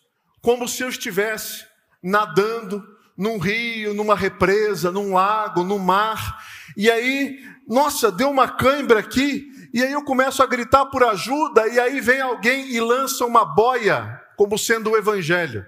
como 0.48 0.66
se 0.66 0.82
eu 0.82 0.88
estivesse 0.88 1.66
nadando 2.02 2.82
num 3.18 3.38
rio, 3.38 3.94
numa 3.94 4.16
represa, 4.16 4.90
num 4.90 5.14
lago, 5.14 5.62
no 5.62 5.78
mar. 5.78 6.42
E 6.78 6.90
aí, 6.90 7.38
nossa, 7.68 8.10
deu 8.10 8.30
uma 8.30 8.48
cãibra 8.48 9.02
aqui, 9.02 9.46
e 9.74 9.84
aí 9.84 9.92
eu 9.92 10.06
começo 10.06 10.42
a 10.42 10.46
gritar 10.46 10.86
por 10.86 11.04
ajuda, 11.04 11.68
e 11.68 11.78
aí 11.78 12.00
vem 12.00 12.22
alguém 12.22 12.72
e 12.72 12.80
lança 12.80 13.26
uma 13.26 13.44
boia, 13.44 14.22
como 14.38 14.58
sendo 14.58 14.92
o 14.92 14.98
evangelho. 14.98 15.66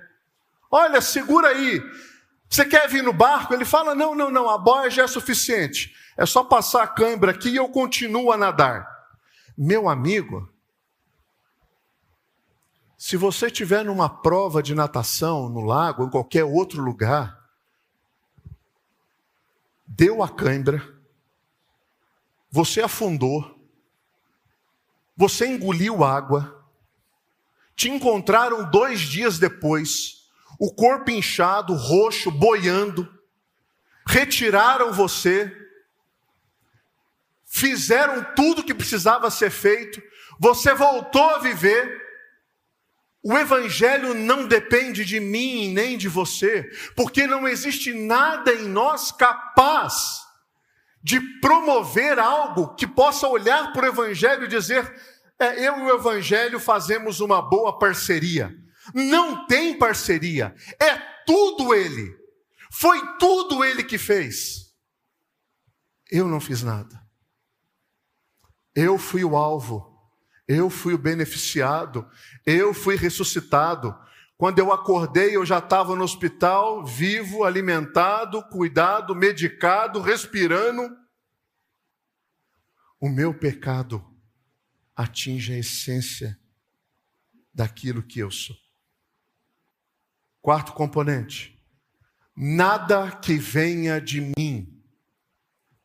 Olha, 0.72 1.02
segura 1.02 1.50
aí. 1.50 1.84
Você 2.50 2.64
quer 2.64 2.88
vir 2.88 3.04
no 3.04 3.12
barco? 3.12 3.54
Ele 3.54 3.66
fala: 3.66 3.94
não, 3.94 4.16
não, 4.16 4.32
não, 4.32 4.50
a 4.50 4.58
boia 4.58 4.90
já 4.90 5.04
é 5.04 5.08
suficiente. 5.08 5.94
É 6.16 6.26
só 6.26 6.42
passar 6.42 6.84
a 6.84 6.88
cãibra 6.88 7.32
aqui 7.32 7.50
e 7.50 7.58
eu 7.58 7.68
continuo 7.68 8.32
a 8.32 8.38
nadar. 8.38 8.88
Meu 9.58 9.90
amigo, 9.90 10.49
se 13.00 13.16
você 13.16 13.46
estiver 13.46 13.86
numa 13.86 14.10
prova 14.10 14.62
de 14.62 14.76
natação 14.76 15.48
no 15.48 15.62
lago 15.62 16.04
em 16.04 16.10
qualquer 16.10 16.44
outro 16.44 16.82
lugar, 16.82 17.50
deu 19.88 20.22
a 20.22 20.28
cãibra, 20.28 20.86
você 22.52 22.82
afundou, 22.82 23.58
você 25.16 25.48
engoliu 25.48 26.04
água, 26.04 26.62
te 27.74 27.90
encontraram 27.90 28.70
dois 28.70 29.00
dias 29.00 29.40
depois, 29.40 30.30
o 30.60 30.70
corpo 30.70 31.10
inchado, 31.10 31.74
roxo, 31.76 32.30
boiando, 32.30 33.08
retiraram 34.06 34.92
você, 34.92 35.50
fizeram 37.46 38.26
tudo 38.36 38.62
que 38.62 38.74
precisava 38.76 39.32
ser 39.32 39.52
feito, 39.52 40.04
você 40.38 40.74
voltou 40.74 41.30
a 41.30 41.40
viver, 41.40 42.09
o 43.22 43.38
Evangelho 43.38 44.14
não 44.14 44.48
depende 44.48 45.04
de 45.04 45.20
mim 45.20 45.74
nem 45.74 45.98
de 45.98 46.08
você, 46.08 46.64
porque 46.96 47.28
não 47.28 47.48
existe 47.48 47.94
nada 47.94 48.54
em 48.54 48.68
nós 48.68 49.12
capaz 49.12 50.22
de 51.04 51.20
promover 51.40 52.18
algo 52.18 52.76
que 52.76 52.88
possa 52.88 53.28
olhar 53.28 53.74
para 53.74 53.86
o 53.86 53.90
Evangelho 53.90 54.46
e 54.46 54.48
dizer: 54.48 54.90
é, 55.38 55.68
eu 55.68 55.78
e 55.80 55.82
o 55.84 55.96
Evangelho 55.96 56.60
fazemos 56.60 57.20
uma 57.20 57.42
boa 57.42 57.78
parceria. 57.78 58.56
Não 58.94 59.46
tem 59.46 59.78
parceria, 59.78 60.56
é 60.82 60.98
tudo 61.26 61.74
Ele, 61.74 62.18
foi 62.72 63.00
tudo 63.18 63.64
Ele 63.64 63.84
que 63.84 63.98
fez. 63.98 64.74
Eu 66.10 66.28
não 66.28 66.40
fiz 66.40 66.64
nada, 66.64 67.00
eu 68.74 68.98
fui 68.98 69.24
o 69.26 69.36
alvo. 69.36 69.90
Eu 70.50 70.68
fui 70.68 70.96
o 70.96 70.98
beneficiado, 70.98 72.10
eu 72.46 72.74
fui 72.74 72.96
ressuscitado. 72.96 73.98
Quando 74.38 74.60
eu 74.60 74.72
acordei, 74.72 75.36
eu 75.36 75.46
já 75.46 75.60
estava 75.60 75.96
no 75.96 76.04
hospital, 76.04 76.86
vivo, 76.86 77.44
alimentado, 77.44 78.42
cuidado, 78.50 79.14
medicado, 79.14 80.02
respirando. 80.02 80.98
O 83.00 83.10
meu 83.10 83.34
pecado 83.34 84.06
atinge 84.96 85.54
a 85.54 85.58
essência 85.58 86.40
daquilo 87.54 88.04
que 88.04 88.20
eu 88.20 88.32
sou. 88.32 88.56
Quarto 90.42 90.74
componente: 90.74 91.62
nada 92.36 93.12
que 93.12 93.36
venha 93.36 94.00
de 94.00 94.22
mim 94.22 94.82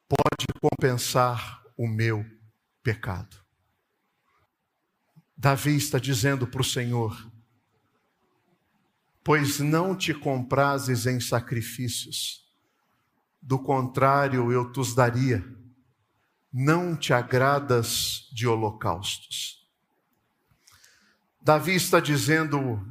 pode 0.08 0.46
compensar 0.60 1.62
o 1.76 1.88
meu 1.88 2.24
pecado. 2.82 3.43
Davi 5.36 5.76
está 5.76 5.98
dizendo 5.98 6.46
para 6.46 6.60
o 6.60 6.64
Senhor: 6.64 7.30
Pois 9.22 9.58
não 9.58 9.96
te 9.96 10.14
comprases 10.14 11.06
em 11.06 11.18
sacrifícios, 11.20 12.44
do 13.40 13.58
contrário 13.58 14.52
eu 14.52 14.70
te 14.72 14.94
daria, 14.94 15.44
não 16.52 16.96
te 16.96 17.12
agradas 17.12 18.28
de 18.32 18.46
holocaustos. 18.46 19.68
Davi 21.40 21.74
está 21.74 22.00
dizendo: 22.00 22.82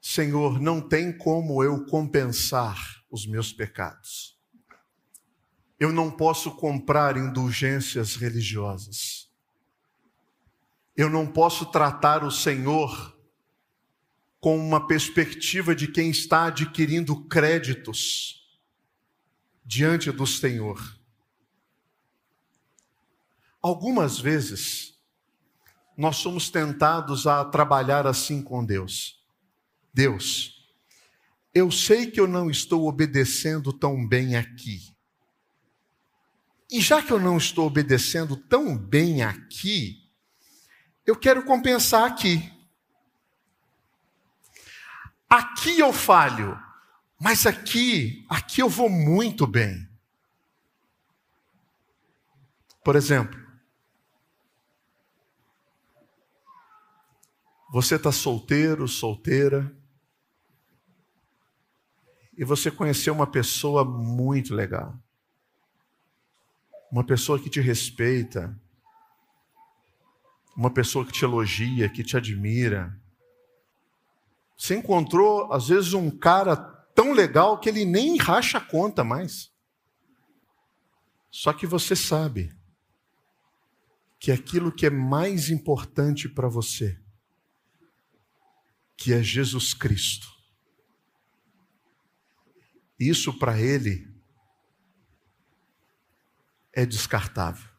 Senhor, 0.00 0.60
não 0.60 0.80
tem 0.80 1.16
como 1.16 1.62
eu 1.62 1.86
compensar 1.86 3.04
os 3.08 3.24
meus 3.24 3.52
pecados. 3.52 4.36
Eu 5.78 5.92
não 5.92 6.10
posso 6.10 6.50
comprar 6.56 7.16
indulgências 7.16 8.16
religiosas. 8.16 9.21
Eu 11.02 11.10
não 11.10 11.26
posso 11.26 11.66
tratar 11.66 12.22
o 12.22 12.30
Senhor 12.30 13.18
com 14.38 14.56
uma 14.56 14.86
perspectiva 14.86 15.74
de 15.74 15.88
quem 15.88 16.10
está 16.10 16.44
adquirindo 16.44 17.24
créditos 17.24 18.48
diante 19.64 20.12
do 20.12 20.24
Senhor. 20.24 20.96
Algumas 23.60 24.20
vezes, 24.20 24.96
nós 25.96 26.18
somos 26.18 26.50
tentados 26.50 27.26
a 27.26 27.44
trabalhar 27.46 28.06
assim 28.06 28.40
com 28.40 28.64
Deus. 28.64 29.20
Deus, 29.92 30.72
eu 31.52 31.68
sei 31.72 32.12
que 32.12 32.20
eu 32.20 32.28
não 32.28 32.48
estou 32.48 32.86
obedecendo 32.86 33.72
tão 33.72 34.06
bem 34.06 34.36
aqui. 34.36 34.94
E 36.70 36.80
já 36.80 37.02
que 37.02 37.12
eu 37.12 37.18
não 37.18 37.38
estou 37.38 37.66
obedecendo 37.66 38.36
tão 38.36 38.78
bem 38.78 39.24
aqui, 39.24 40.01
eu 41.06 41.16
quero 41.16 41.44
compensar 41.44 42.04
aqui. 42.04 42.52
Aqui 45.28 45.78
eu 45.78 45.92
falho, 45.92 46.58
mas 47.18 47.46
aqui, 47.46 48.26
aqui 48.28 48.60
eu 48.60 48.68
vou 48.68 48.90
muito 48.90 49.46
bem. 49.46 49.88
Por 52.84 52.96
exemplo, 52.96 53.40
você 57.72 57.94
está 57.94 58.12
solteiro, 58.12 58.86
solteira, 58.86 59.74
e 62.36 62.44
você 62.44 62.70
conheceu 62.70 63.14
uma 63.14 63.26
pessoa 63.26 63.84
muito 63.84 64.54
legal, 64.54 64.98
uma 66.90 67.04
pessoa 67.04 67.38
que 67.38 67.48
te 67.48 67.60
respeita, 67.60 68.60
uma 70.56 70.70
pessoa 70.70 71.04
que 71.04 71.12
te 71.12 71.24
elogia, 71.24 71.88
que 71.88 72.04
te 72.04 72.16
admira. 72.16 72.98
Você 74.56 74.76
encontrou, 74.76 75.52
às 75.52 75.68
vezes, 75.68 75.92
um 75.92 76.10
cara 76.10 76.56
tão 76.94 77.12
legal 77.12 77.58
que 77.58 77.68
ele 77.68 77.84
nem 77.84 78.16
racha 78.16 78.58
a 78.58 78.60
conta 78.60 79.02
mais. 79.02 79.50
Só 81.30 81.52
que 81.52 81.66
você 81.66 81.96
sabe 81.96 82.54
que 84.20 84.30
aquilo 84.30 84.70
que 84.70 84.86
é 84.86 84.90
mais 84.90 85.50
importante 85.50 86.28
para 86.28 86.48
você, 86.48 87.00
que 88.96 89.12
é 89.12 89.22
Jesus 89.22 89.74
Cristo, 89.74 90.28
isso 93.00 93.36
para 93.36 93.58
ele 93.58 94.08
é 96.72 96.86
descartável. 96.86 97.71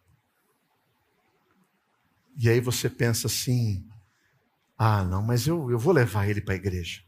E 2.37 2.49
aí 2.49 2.59
você 2.59 2.89
pensa 2.89 3.27
assim: 3.27 3.87
ah, 4.77 5.03
não, 5.03 5.21
mas 5.21 5.47
eu, 5.47 5.69
eu 5.69 5.79
vou 5.79 5.93
levar 5.93 6.27
ele 6.27 6.41
para 6.41 6.53
a 6.53 6.57
igreja. 6.57 7.03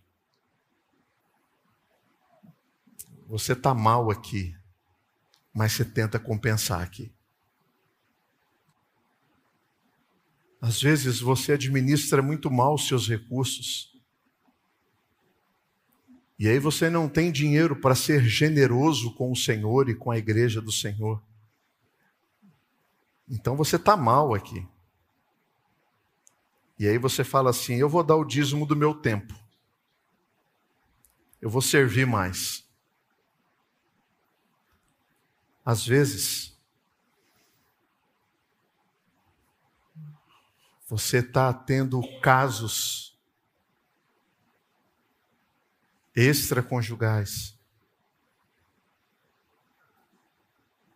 Você 3.27 3.53
está 3.53 3.73
mal 3.73 4.11
aqui, 4.11 4.55
mas 5.53 5.73
você 5.73 5.83
tenta 5.83 6.19
compensar 6.19 6.81
aqui. 6.81 7.11
Às 10.61 10.81
vezes 10.81 11.19
você 11.19 11.53
administra 11.53 12.21
muito 12.21 12.49
mal 12.49 12.75
os 12.75 12.87
seus 12.87 13.07
recursos. 13.07 13.93
E 16.37 16.47
aí 16.47 16.59
você 16.59 16.89
não 16.89 17.07
tem 17.07 17.31
dinheiro 17.31 17.75
para 17.75 17.95
ser 17.95 18.23
generoso 18.25 19.13
com 19.15 19.31
o 19.31 19.35
Senhor 19.35 19.89
e 19.89 19.95
com 19.95 20.11
a 20.11 20.17
igreja 20.17 20.61
do 20.61 20.71
Senhor. 20.71 21.21
Então 23.27 23.55
você 23.55 23.77
está 23.77 23.95
mal 23.97 24.33
aqui. 24.33 24.67
E 26.77 26.87
aí 26.87 26.97
você 26.97 27.23
fala 27.23 27.49
assim: 27.49 27.75
eu 27.75 27.89
vou 27.89 28.03
dar 28.03 28.15
o 28.15 28.25
dízimo 28.25 28.65
do 28.65 28.75
meu 28.75 28.93
tempo. 28.93 29.33
Eu 31.41 31.49
vou 31.49 31.61
servir 31.61 32.05
mais. 32.05 32.65
Às 35.63 35.85
vezes, 35.85 36.55
você 40.87 41.17
está 41.19 41.51
tendo 41.53 42.01
casos 42.19 43.17
extraconjugais, 46.15 47.57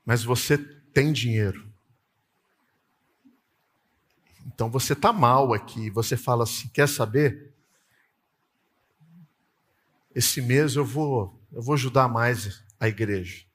mas 0.05 0.23
você 0.23 0.57
tem 0.57 1.11
dinheiro. 1.11 1.68
Então 4.53 4.69
você 4.69 4.93
está 4.93 5.13
mal 5.13 5.53
aqui, 5.53 5.89
você 5.91 6.17
fala 6.17 6.43
assim: 6.43 6.67
quer 6.69 6.89
saber? 6.89 7.53
Esse 10.13 10.41
mês 10.41 10.75
eu 10.75 10.83
vou, 10.83 11.39
eu 11.51 11.61
vou 11.61 11.75
ajudar 11.75 12.07
mais 12.07 12.63
a 12.79 12.87
igreja. 12.87 13.45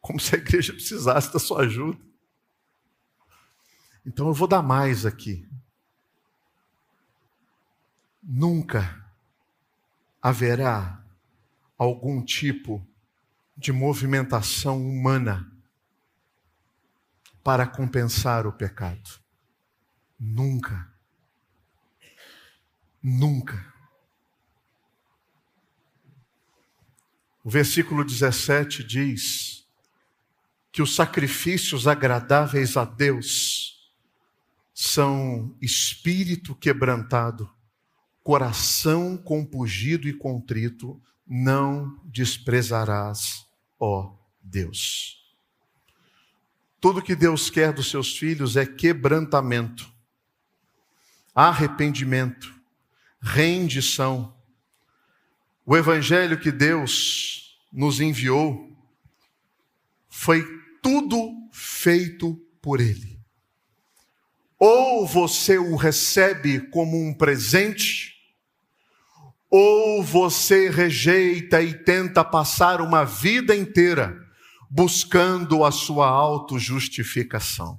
Como 0.00 0.20
se 0.20 0.34
a 0.34 0.38
igreja 0.38 0.72
precisasse 0.72 1.32
da 1.32 1.38
sua 1.38 1.62
ajuda. 1.62 1.98
Então 4.04 4.28
eu 4.28 4.34
vou 4.34 4.46
dar 4.46 4.62
mais 4.62 5.06
aqui. 5.06 5.48
Nunca 8.22 9.04
haverá 10.20 11.02
algum 11.78 12.22
tipo 12.22 12.86
de 13.56 13.72
movimentação 13.72 14.86
humana 14.86 15.50
para 17.42 17.66
compensar 17.66 18.46
o 18.46 18.52
pecado. 18.52 19.25
Nunca. 20.18 20.90
Nunca. 23.02 23.74
O 27.44 27.50
versículo 27.50 28.04
17 28.04 28.82
diz 28.82 29.64
que 30.72 30.82
os 30.82 30.94
sacrifícios 30.94 31.86
agradáveis 31.86 32.76
a 32.76 32.84
Deus 32.84 33.92
são 34.74 35.56
espírito 35.60 36.54
quebrantado, 36.54 37.50
coração 38.22 39.16
compungido 39.16 40.08
e 40.08 40.12
contrito, 40.12 41.00
não 41.26 42.00
desprezarás, 42.04 43.46
ó 43.78 44.12
Deus. 44.42 45.24
Tudo 46.80 47.02
que 47.02 47.14
Deus 47.14 47.48
quer 47.48 47.72
dos 47.72 47.88
seus 47.88 48.18
filhos 48.18 48.56
é 48.56 48.66
quebrantamento 48.66 49.95
arrependimento, 51.36 52.50
rendição. 53.20 54.34
O 55.66 55.76
evangelho 55.76 56.40
que 56.40 56.50
Deus 56.50 57.58
nos 57.70 58.00
enviou 58.00 58.74
foi 60.08 60.42
tudo 60.82 61.30
feito 61.52 62.34
por 62.62 62.80
Ele. 62.80 63.20
Ou 64.58 65.06
você 65.06 65.58
o 65.58 65.76
recebe 65.76 66.70
como 66.70 66.96
um 66.98 67.12
presente, 67.12 68.14
ou 69.50 70.02
você 70.02 70.70
rejeita 70.70 71.60
e 71.60 71.74
tenta 71.74 72.24
passar 72.24 72.80
uma 72.80 73.04
vida 73.04 73.54
inteira 73.54 74.18
buscando 74.70 75.62
a 75.62 75.70
sua 75.70 76.08
autojustificação. 76.08 77.78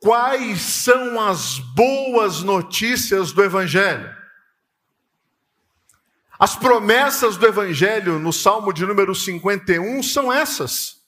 Quais 0.00 0.60
são 0.60 1.20
as 1.20 1.58
boas 1.58 2.42
notícias 2.42 3.32
do 3.32 3.42
Evangelho? 3.42 4.16
As 6.38 6.54
promessas 6.54 7.36
do 7.36 7.46
Evangelho 7.46 8.18
no 8.18 8.32
Salmo 8.32 8.72
de 8.72 8.86
número 8.86 9.12
51 9.12 10.02
são 10.04 10.32
essas. 10.32 10.98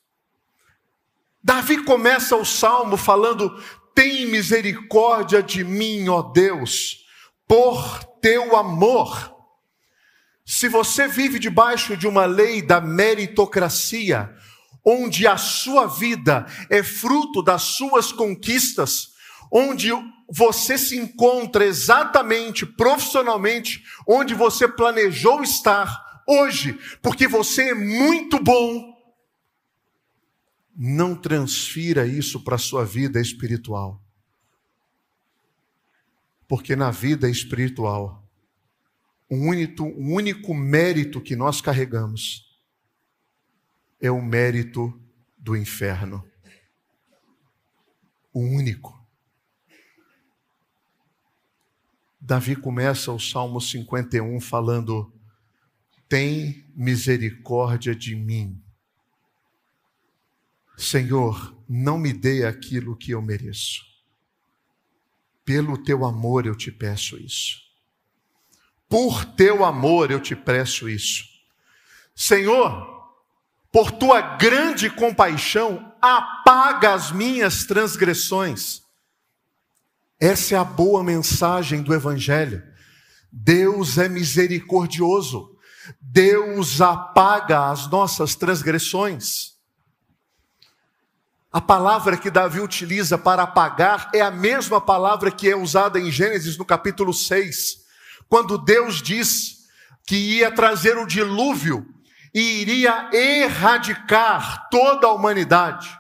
Davi 1.43 1.85
começa 1.85 2.37
o 2.37 2.45
salmo 2.45 2.97
falando: 2.97 3.63
Tem 3.95 4.27
misericórdia 4.27 5.41
de 5.41 5.63
mim, 5.63 6.09
ó 6.09 6.21
Deus, 6.21 7.07
por 7.47 8.05
teu 8.21 8.57
amor. 8.57 9.37
Se 10.45 10.69
você 10.69 11.07
vive 11.07 11.39
debaixo 11.39 11.97
de 11.97 12.09
uma 12.09 12.27
lei 12.27 12.61
da 12.61 12.81
meritocracia, 12.81 14.35
onde 14.85 15.27
a 15.27 15.37
sua 15.37 15.87
vida 15.87 16.47
é 16.69 16.83
fruto 16.83 17.43
das 17.43 17.63
suas 17.63 18.13
conquistas, 18.13 19.11
onde 19.51 19.91
você 20.31 20.79
se 20.79 20.97
encontra 20.97 21.65
exatamente 21.65 22.65
profissionalmente 22.65 23.85
onde 24.07 24.33
você 24.33 24.69
planejou 24.69 25.43
estar 25.43 26.23
hoje, 26.27 26.79
porque 27.03 27.27
você 27.27 27.71
é 27.71 27.75
muito 27.75 28.43
bom. 28.43 28.97
Não 30.77 31.15
transfira 31.15 32.07
isso 32.07 32.43
para 32.43 32.55
a 32.55 32.59
sua 32.59 32.85
vida 32.85 33.21
espiritual. 33.21 34.01
Porque 36.49 36.75
na 36.75 36.91
vida 36.91 37.29
espiritual, 37.29 38.25
o 39.29 39.37
único, 39.37 39.85
único 39.85 40.55
mérito 40.55 41.21
que 41.21 41.37
nós 41.37 41.61
carregamos 41.61 42.50
é 44.01 44.11
o 44.11 44.23
mérito 44.23 44.99
do 45.37 45.57
inferno. 45.57 46.25
O 48.33 48.41
único. 48.41 48.99
Davi 52.21 52.55
começa 52.55 53.11
o 53.13 53.19
Salmo 53.19 53.61
51 53.61 54.41
falando: 54.41 55.13
Tem 56.09 56.65
misericórdia 56.75 57.95
de 57.95 58.15
mim. 58.15 58.63
Senhor, 60.77 61.55
não 61.69 61.99
me 61.99 62.13
dê 62.13 62.47
aquilo 62.47 62.97
que 62.97 63.11
eu 63.11 63.21
mereço. 63.21 63.85
Pelo 65.45 65.77
teu 65.77 66.05
amor 66.05 66.47
eu 66.47 66.55
te 66.55 66.71
peço 66.71 67.19
isso. 67.19 67.61
Por 68.89 69.25
teu 69.25 69.65
amor 69.65 70.11
eu 70.11 70.21
te 70.21 70.35
peço 70.35 70.89
isso. 70.89 71.29
Senhor, 72.15 72.90
por 73.73 73.93
tua 73.93 74.21
grande 74.21 74.91
compaixão, 74.91 75.93
apaga 76.01 76.93
as 76.93 77.13
minhas 77.13 77.65
transgressões. 77.65 78.83
Essa 80.19 80.57
é 80.57 80.59
a 80.59 80.65
boa 80.65 81.05
mensagem 81.05 81.83
do 81.83 81.95
Evangelho. 81.95 82.63
Deus 83.33 83.97
é 83.97 84.09
misericordioso. 84.09 85.57
Deus 86.01 86.81
apaga 86.81 87.71
as 87.71 87.89
nossas 87.89 88.35
transgressões. 88.35 89.55
A 91.53 91.61
palavra 91.61 92.17
que 92.17 92.31
Davi 92.31 92.61
utiliza 92.61 93.17
para 93.17 93.43
apagar 93.43 94.11
é 94.15 94.21
a 94.21 94.31
mesma 94.31 94.81
palavra 94.81 95.31
que 95.31 95.49
é 95.49 95.57
usada 95.57 95.99
em 95.99 96.11
Gênesis 96.11 96.57
no 96.57 96.65
capítulo 96.65 97.13
6, 97.13 97.79
quando 98.29 98.59
Deus 98.59 99.03
diz 99.03 99.61
que 100.07 100.17
ia 100.17 100.53
trazer 100.53 100.97
o 100.97 101.07
dilúvio 101.07 101.87
e 102.33 102.61
iria 102.61 103.11
erradicar 103.13 104.69
toda 104.71 105.07
a 105.07 105.13
humanidade, 105.13 105.99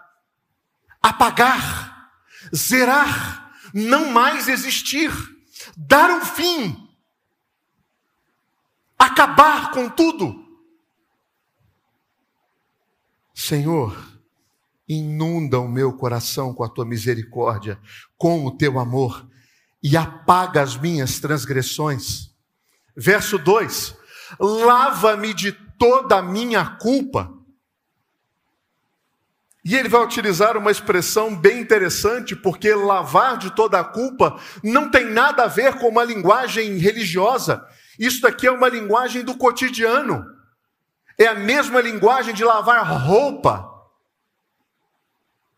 apagar, 1.03 2.11
zerar, 2.55 3.53
não 3.75 4.11
mais 4.11 4.49
existir, 4.49 5.11
dar 5.77 6.11
um 6.11 6.25
fim, 6.25 6.89
acabar 8.99 9.71
com 9.73 9.89
tudo. 9.89 10.47
Senhor, 13.35 13.97
inunda 14.89 15.59
o 15.59 15.69
meu 15.69 15.93
coração 15.93 16.53
com 16.53 16.63
a 16.63 16.69
tua 16.69 16.85
misericórdia, 16.85 17.81
com 18.17 18.45
o 18.45 18.57
teu 18.57 18.79
amor, 18.79 19.29
e 19.83 19.97
apaga 19.97 20.63
as 20.63 20.77
minhas 20.77 21.19
transgressões. 21.19 22.31
Verso 22.95 23.39
2: 23.39 23.97
Lava-me 24.39 25.33
de 25.33 25.53
toda 25.81 26.19
a 26.19 26.23
minha 26.23 26.77
culpa. 26.77 27.33
E 29.65 29.75
ele 29.75 29.89
vai 29.89 30.05
utilizar 30.05 30.57
uma 30.57 30.71
expressão 30.71 31.35
bem 31.35 31.61
interessante, 31.61 32.37
porque 32.37 32.75
lavar 32.75 33.39
de 33.39 33.51
toda 33.55 33.81
a 33.81 33.85
culpa 33.85 34.39
não 34.63 34.91
tem 34.91 35.07
nada 35.07 35.45
a 35.45 35.49
ver 35.49 35.79
com 35.79 35.89
uma 35.89 36.05
linguagem 36.05 36.77
religiosa. 36.77 37.67
Isso 37.99 38.21
daqui 38.21 38.47
é 38.47 38.51
uma 38.51 38.69
linguagem 38.69 39.25
do 39.25 39.37
cotidiano. 39.37 40.25
É 41.17 41.27
a 41.27 41.35
mesma 41.35 41.81
linguagem 41.81 42.35
de 42.35 42.45
lavar 42.45 42.87
roupa. 43.07 43.69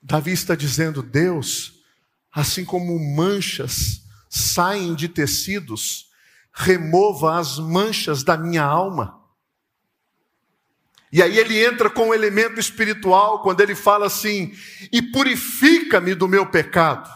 Davi 0.01 0.33
está 0.33 0.55
dizendo: 0.55 1.03
Deus, 1.03 1.75
assim 2.33 2.65
como 2.65 2.99
manchas 3.17 4.03
saem 4.29 4.95
de 4.95 5.09
tecidos, 5.09 6.07
remova 6.53 7.39
as 7.39 7.59
manchas 7.59 8.23
da 8.23 8.37
minha 8.37 8.65
alma. 8.65 9.22
E 11.13 11.23
aí 11.23 11.39
ele 11.39 11.63
entra 11.63 11.91
com 11.91 12.09
um 12.09 12.15
elemento 12.15 12.59
espiritual 12.59 13.43
quando 13.43 13.61
ele 13.61 13.75
fala 13.75 14.07
assim: 14.07 14.57
e 14.91 15.03
purifica-me 15.03 16.15
do 16.15 16.27
meu 16.27 16.47
pecado. 16.47 17.11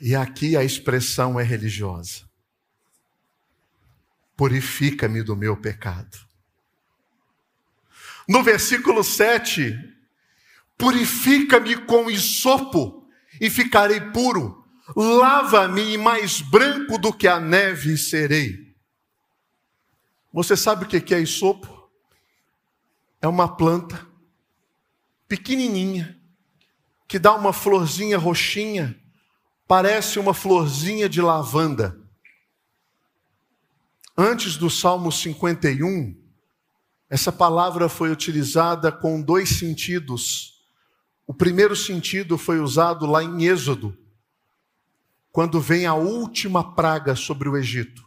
E 0.00 0.14
aqui 0.14 0.56
a 0.56 0.62
expressão 0.62 1.40
é 1.40 1.42
religiosa. 1.42 2.28
Purifica-me 4.36 5.22
do 5.22 5.34
meu 5.34 5.56
pecado. 5.56 6.18
No 8.28 8.42
versículo 8.42 9.02
7, 9.02 9.76
purifica-me 10.78 11.76
com 11.84 12.10
isopo 12.10 13.10
e 13.40 13.48
ficarei 13.48 14.00
puro. 14.00 14.64
Lava-me 14.94 15.96
mais 15.96 16.40
branco 16.40 16.98
do 16.98 17.12
que 17.12 17.28
a 17.28 17.40
neve 17.40 17.96
serei. 17.96 18.69
Você 20.32 20.56
sabe 20.56 20.84
o 20.84 20.88
que 20.88 21.14
é 21.14 21.20
isopo? 21.20 21.90
É 23.20 23.26
uma 23.26 23.56
planta 23.56 24.06
pequenininha 25.28 26.18
que 27.06 27.18
dá 27.18 27.34
uma 27.34 27.52
florzinha 27.52 28.16
roxinha, 28.16 28.96
parece 29.66 30.20
uma 30.20 30.32
florzinha 30.32 31.08
de 31.08 31.20
lavanda. 31.20 31.98
Antes 34.16 34.56
do 34.56 34.70
Salmo 34.70 35.10
51, 35.10 36.16
essa 37.08 37.32
palavra 37.32 37.88
foi 37.88 38.12
utilizada 38.12 38.92
com 38.92 39.20
dois 39.20 39.48
sentidos. 39.58 40.62
O 41.26 41.34
primeiro 41.34 41.74
sentido 41.74 42.38
foi 42.38 42.60
usado 42.60 43.06
lá 43.06 43.24
em 43.24 43.44
Êxodo, 43.44 43.98
quando 45.32 45.60
vem 45.60 45.86
a 45.86 45.94
última 45.94 46.74
praga 46.76 47.16
sobre 47.16 47.48
o 47.48 47.56
Egito. 47.56 48.06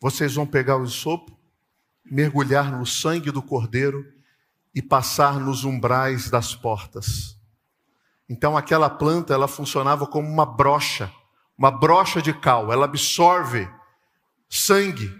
Vocês 0.00 0.34
vão 0.34 0.46
pegar 0.46 0.78
o 0.78 0.86
sopo, 0.86 1.38
mergulhar 2.12 2.70
no 2.70 2.84
sangue 2.84 3.30
do 3.30 3.42
cordeiro 3.42 4.04
e 4.74 4.82
passar 4.82 5.40
nos 5.40 5.64
umbrais 5.64 6.28
das 6.28 6.54
portas. 6.54 7.38
Então 8.28 8.54
aquela 8.54 8.90
planta, 8.90 9.32
ela 9.32 9.48
funcionava 9.48 10.06
como 10.06 10.28
uma 10.28 10.44
brocha, 10.44 11.10
uma 11.56 11.70
brocha 11.70 12.20
de 12.20 12.34
cal, 12.34 12.70
ela 12.70 12.84
absorve 12.84 13.66
sangue. 14.46 15.10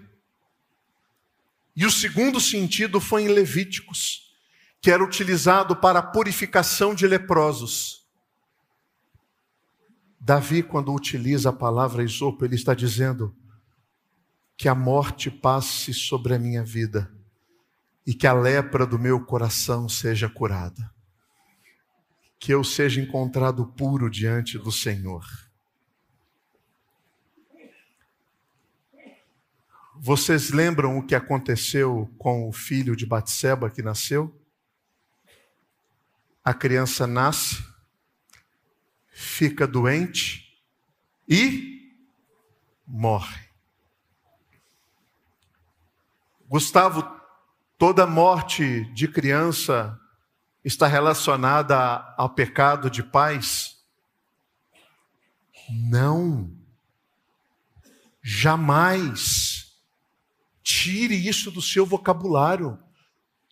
E 1.75 1.87
o 1.87 1.91
segundo 1.91 2.39
sentido 2.39 3.01
foi 3.01 3.23
em 3.23 3.29
Levíticos, 3.29 4.31
que 4.79 4.91
era 4.91 5.03
utilizado 5.03 5.75
para 5.75 6.01
a 6.01 6.03
purificação 6.03 6.95
de 6.95 7.07
leprosos. 7.07 8.07
Davi, 10.21 10.63
quando 10.63 10.93
utiliza 10.93 11.49
a 11.49 11.55
palavra 11.55 12.05
isopo, 12.05 12.45
ele 12.45 12.55
está 12.55 12.75
dizendo: 12.75 13.35
que 14.57 14.69
a 14.69 14.75
morte 14.75 15.31
passe 15.31 15.93
sobre 15.93 16.35
a 16.35 16.39
minha 16.39 16.63
vida 16.63 17.13
e 18.07 18.15
que 18.15 18.27
a 18.27 18.33
lepra 18.33 18.87
do 18.87 18.99
meu 18.99 19.25
coração 19.25 19.89
seja 19.89 20.29
curada. 20.29 20.93
Que 22.39 22.53
eu 22.53 22.65
seja 22.65 23.01
encontrado 23.01 23.67
puro 23.67 24.11
diante 24.11 24.59
do 24.59 24.73
Senhor. 24.73 25.25
Vocês 30.05 30.51
lembram 30.51 30.99
o 30.99 31.07
que 31.07 31.15
aconteceu 31.15 32.13
com 32.19 32.49
o 32.49 32.53
filho 32.53 32.97
de 32.97 33.07
Batseba 33.07 33.71
que 33.71 33.83
nasceu? 33.83 34.37
A 36.45 36.53
criança 36.53 37.07
nasce, 37.07 37.65
fica 39.13 39.65
doente 39.65 40.61
e 41.29 41.95
morre. 42.85 43.42
Gustavo, 46.53 47.11
toda 47.79 48.07
morte 48.07 48.85
de 48.93 49.09
criança 49.09 49.99
está 50.63 50.87
relacionada 50.87 52.15
ao 52.15 52.29
pecado 52.29 52.91
de 52.91 53.03
pais? 53.03 53.79
Não. 55.71 56.55
Jamais. 58.23 59.73
Tire 60.63 61.27
isso 61.27 61.51
do 61.51 61.63
seu 61.63 61.87
vocabulário. 61.87 62.79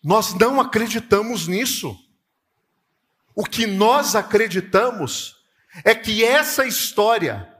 Nós 0.03 0.35
não 0.35 0.61
acreditamos 0.61 1.47
nisso. 1.47 1.97
O 3.33 3.43
que 3.43 3.65
nós 3.65 4.15
acreditamos 4.15 5.37
é 5.83 5.95
que 5.95 6.23
essa 6.23 6.67
história, 6.67 7.51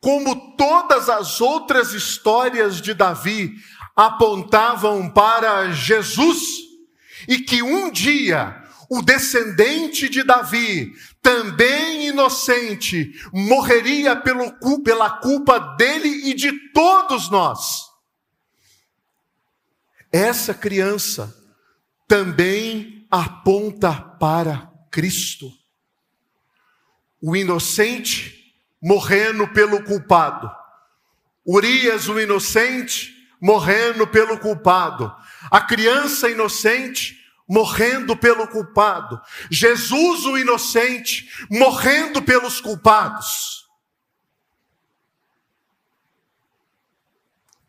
como 0.00 0.56
todas 0.56 1.08
as 1.08 1.40
outras 1.40 1.94
histórias 1.94 2.80
de 2.80 2.94
Davi, 2.94 3.56
apontavam 3.96 5.10
para 5.10 5.70
Jesus 5.72 6.38
e 7.28 7.38
que 7.38 7.62
um 7.62 7.90
dia 7.90 8.62
o 8.94 9.00
descendente 9.00 10.06
de 10.06 10.22
Davi, 10.22 10.92
também 11.22 12.08
inocente, 12.08 13.10
morreria 13.32 14.14
pelo, 14.14 14.52
pela 14.82 15.08
culpa 15.08 15.58
dele 15.78 16.28
e 16.28 16.34
de 16.34 16.52
todos 16.72 17.30
nós. 17.30 17.86
Essa 20.12 20.52
criança 20.52 21.34
também 22.06 23.06
aponta 23.10 23.94
para 24.20 24.70
Cristo. 24.90 25.50
O 27.18 27.34
inocente 27.34 28.54
morrendo 28.82 29.48
pelo 29.48 29.82
culpado. 29.84 30.50
Urias, 31.46 32.10
o 32.10 32.20
inocente, 32.20 33.11
morrendo 33.42 34.06
pelo 34.06 34.38
culpado, 34.38 35.12
a 35.50 35.60
criança 35.60 36.30
inocente 36.30 37.20
morrendo 37.48 38.16
pelo 38.16 38.46
culpado, 38.46 39.20
Jesus 39.50 40.24
o 40.24 40.38
inocente 40.38 41.28
morrendo 41.50 42.22
pelos 42.22 42.60
culpados. 42.60 43.68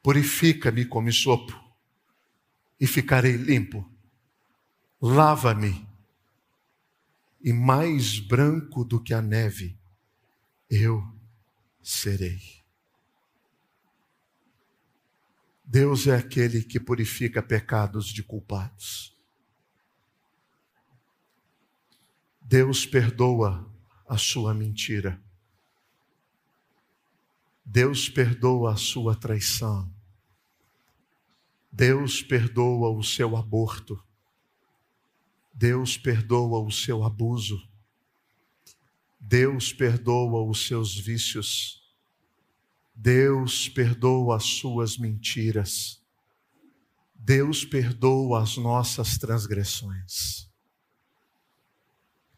Purifica-me 0.04 0.86
como 0.86 1.12
sopo 1.12 1.60
e 2.80 2.86
ficarei 2.86 3.36
limpo. 3.36 3.90
Lava-me 5.02 5.88
e 7.42 7.52
mais 7.52 8.20
branco 8.20 8.86
do 8.86 9.02
que 9.02 9.14
a 9.14 9.22
neve 9.22 9.78
eu 10.70 11.04
serei. 11.82 12.53
Deus 15.64 16.08
é 16.08 16.16
aquele 16.16 16.62
que 16.62 16.80
purifica 16.80 17.42
pecados 17.42 18.08
de 18.08 18.22
culpados. 18.22 19.18
Deus 22.42 22.86
perdoa 22.86 23.68
a 24.08 24.18
sua 24.18 24.54
mentira. 24.54 25.20
Deus 27.66 28.10
perdoa 28.10 28.74
a 28.74 28.76
sua 28.76 29.16
traição. 29.16 29.92
Deus 31.72 32.22
perdoa 32.22 32.90
o 32.90 33.02
seu 33.02 33.36
aborto. 33.36 34.04
Deus 35.54 35.98
perdoa 35.98 36.60
o 36.60 36.72
seu 36.72 37.04
abuso. 37.04 37.68
Deus 39.20 39.72
perdoa 39.72 40.44
os 40.44 40.68
seus 40.68 40.96
vícios. 40.96 41.83
Deus 42.94 43.68
perdoa 43.68 44.38
as 44.38 44.44
suas 44.44 44.98
mentiras. 44.98 46.02
Deus 47.16 47.66
perdoa 47.66 48.42
as 48.42 48.58
nossas 48.58 49.18
transgressões. 49.18 50.50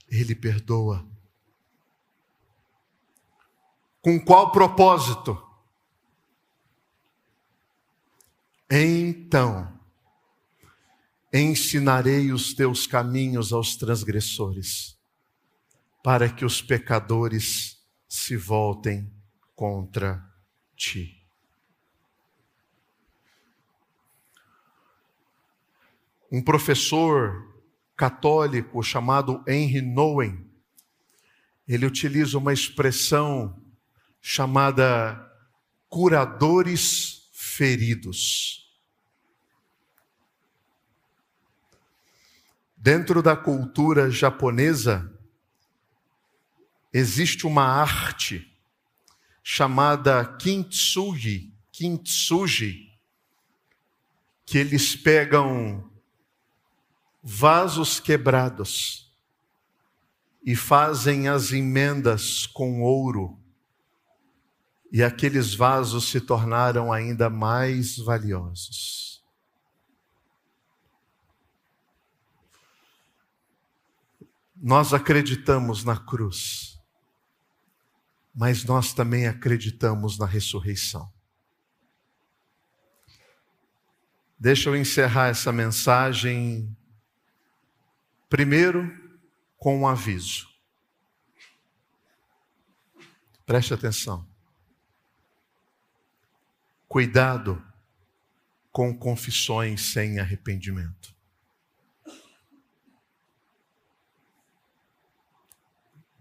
Ele 0.08 0.36
perdoa. 0.36 1.06
Com 4.02 4.20
qual 4.24 4.52
propósito? 4.52 5.42
Então, 8.70 9.80
ensinarei 11.34 12.32
os 12.32 12.54
teus 12.54 12.88
caminhos 12.88 13.52
aos 13.52 13.76
transgressores, 13.76 14.98
para 16.04 16.30
que 16.30 16.46
os 16.46 16.62
pecadores 16.62 17.84
se 18.08 18.38
voltem 18.38 19.12
contra 19.56 20.18
ti. 20.20 20.35
Um 26.32 26.42
professor 26.42 27.56
católico 27.96 28.84
chamado 28.84 29.44
Henry 29.48 29.82
Nouwen, 29.82 30.46
ele 31.68 31.86
utiliza 31.86 32.38
uma 32.38 32.52
expressão 32.52 33.62
chamada 34.22 35.22
curadores 35.88 37.30
feridos. 37.32 38.76
Dentro 42.76 43.24
da 43.24 43.36
cultura 43.36 44.12
japonesa, 44.12 45.12
existe 46.94 47.48
uma 47.48 47.64
arte 47.64 48.55
chamada 49.48 50.26
kintsugi, 50.26 51.54
kintsugi, 51.72 52.92
que 54.44 54.58
eles 54.58 54.96
pegam 54.96 55.88
vasos 57.22 58.00
quebrados 58.00 59.14
e 60.44 60.56
fazem 60.56 61.28
as 61.28 61.52
emendas 61.52 62.48
com 62.48 62.82
ouro, 62.82 63.40
e 64.92 65.04
aqueles 65.04 65.54
vasos 65.54 66.06
se 66.06 66.20
tornaram 66.20 66.92
ainda 66.92 67.30
mais 67.30 67.98
valiosos. 67.98 69.24
Nós 74.56 74.92
acreditamos 74.92 75.84
na 75.84 75.98
cruz, 75.98 76.75
mas 78.36 78.66
nós 78.66 78.94
também 78.94 79.28
acreditamos 79.28 80.20
na 80.20 80.26
ressurreição. 80.26 81.10
Deixa 84.38 84.70
eu 84.70 84.76
encerrar 84.76 85.30
essa 85.30 85.54
mensagem, 85.54 86.76
primeiro, 88.30 88.94
com 89.58 89.80
um 89.80 89.88
aviso. 89.88 90.50
Preste 93.46 93.74
atenção. 93.74 94.28
Cuidado 96.90 97.66
com 98.72 98.94
confissões 98.98 99.94
sem 99.94 100.20
arrependimento. 100.20 101.15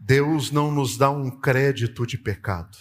Deus 0.07 0.51
não 0.51 0.71
nos 0.71 0.99
dá 0.99 1.11
um 1.11 1.31
crédito 1.31 2.07
de 2.07 2.19
pecado. 2.19 2.77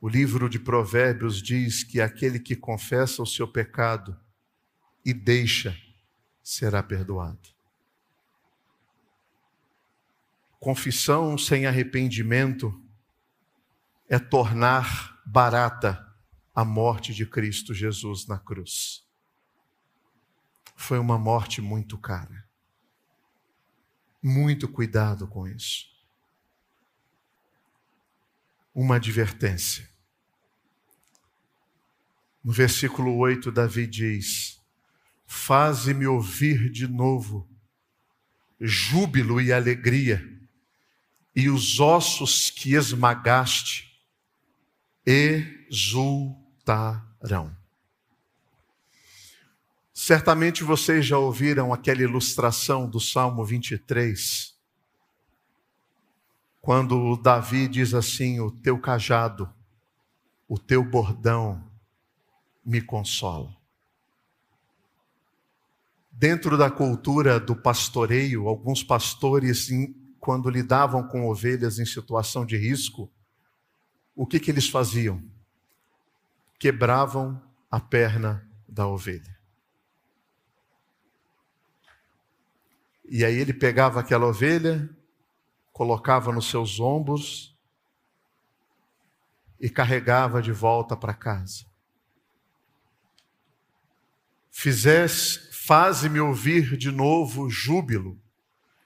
O 0.00 0.08
livro 0.08 0.48
de 0.48 0.58
Provérbios 0.58 1.42
diz 1.42 1.84
que 1.84 2.00
aquele 2.00 2.40
que 2.40 2.56
confessa 2.56 3.22
o 3.22 3.26
seu 3.26 3.46
pecado 3.46 4.18
e 5.04 5.12
deixa 5.12 5.76
será 6.42 6.82
perdoado. 6.82 7.50
Confissão 10.58 11.36
sem 11.36 11.66
arrependimento 11.66 12.82
é 14.08 14.18
tornar 14.18 15.20
barata 15.26 16.02
a 16.54 16.64
morte 16.64 17.12
de 17.12 17.26
Cristo 17.26 17.74
Jesus 17.74 18.26
na 18.26 18.38
cruz. 18.38 19.06
Foi 20.74 20.98
uma 20.98 21.18
morte 21.18 21.60
muito 21.60 21.98
cara. 21.98 22.37
Muito 24.22 24.68
cuidado 24.68 25.26
com 25.28 25.46
isso. 25.46 25.86
Uma 28.74 28.96
advertência. 28.96 29.88
No 32.42 32.52
versículo 32.52 33.16
8, 33.16 33.50
Davi 33.52 33.86
diz: 33.86 34.60
Faze-me 35.26 36.06
ouvir 36.06 36.70
de 36.70 36.86
novo 36.86 37.48
júbilo 38.60 39.40
e 39.40 39.52
alegria, 39.52 40.20
e 41.34 41.48
os 41.48 41.78
ossos 41.78 42.50
que 42.50 42.74
esmagaste 42.74 43.88
exultarão. 45.06 46.36
Certamente 50.00 50.62
vocês 50.62 51.04
já 51.04 51.18
ouviram 51.18 51.72
aquela 51.72 52.02
ilustração 52.02 52.88
do 52.88 53.00
Salmo 53.00 53.44
23, 53.44 54.56
quando 56.60 57.16
Davi 57.16 57.66
diz 57.66 57.92
assim: 57.92 58.38
O 58.38 58.48
teu 58.48 58.78
cajado, 58.78 59.52
o 60.46 60.56
teu 60.56 60.84
bordão 60.84 61.68
me 62.64 62.80
consola. 62.80 63.52
Dentro 66.12 66.56
da 66.56 66.70
cultura 66.70 67.40
do 67.40 67.56
pastoreio, 67.56 68.46
alguns 68.46 68.84
pastores, 68.84 69.68
quando 70.20 70.48
lidavam 70.48 71.08
com 71.08 71.28
ovelhas 71.28 71.80
em 71.80 71.84
situação 71.84 72.46
de 72.46 72.56
risco, 72.56 73.10
o 74.14 74.24
que, 74.24 74.38
que 74.38 74.52
eles 74.52 74.68
faziam? 74.68 75.20
Quebravam 76.56 77.42
a 77.68 77.80
perna 77.80 78.48
da 78.68 78.86
ovelha. 78.86 79.37
E 83.10 83.24
aí 83.24 83.36
ele 83.38 83.54
pegava 83.54 84.00
aquela 84.00 84.26
ovelha, 84.26 84.88
colocava 85.72 86.30
nos 86.30 86.50
seus 86.50 86.78
ombros 86.78 87.56
e 89.58 89.70
carregava 89.70 90.42
de 90.42 90.52
volta 90.52 90.94
para 90.94 91.14
casa. 91.14 91.64
Fizesse, 94.50 95.50
faze-me 95.52 96.20
ouvir 96.20 96.76
de 96.76 96.90
novo 96.90 97.48
júbilo 97.48 98.20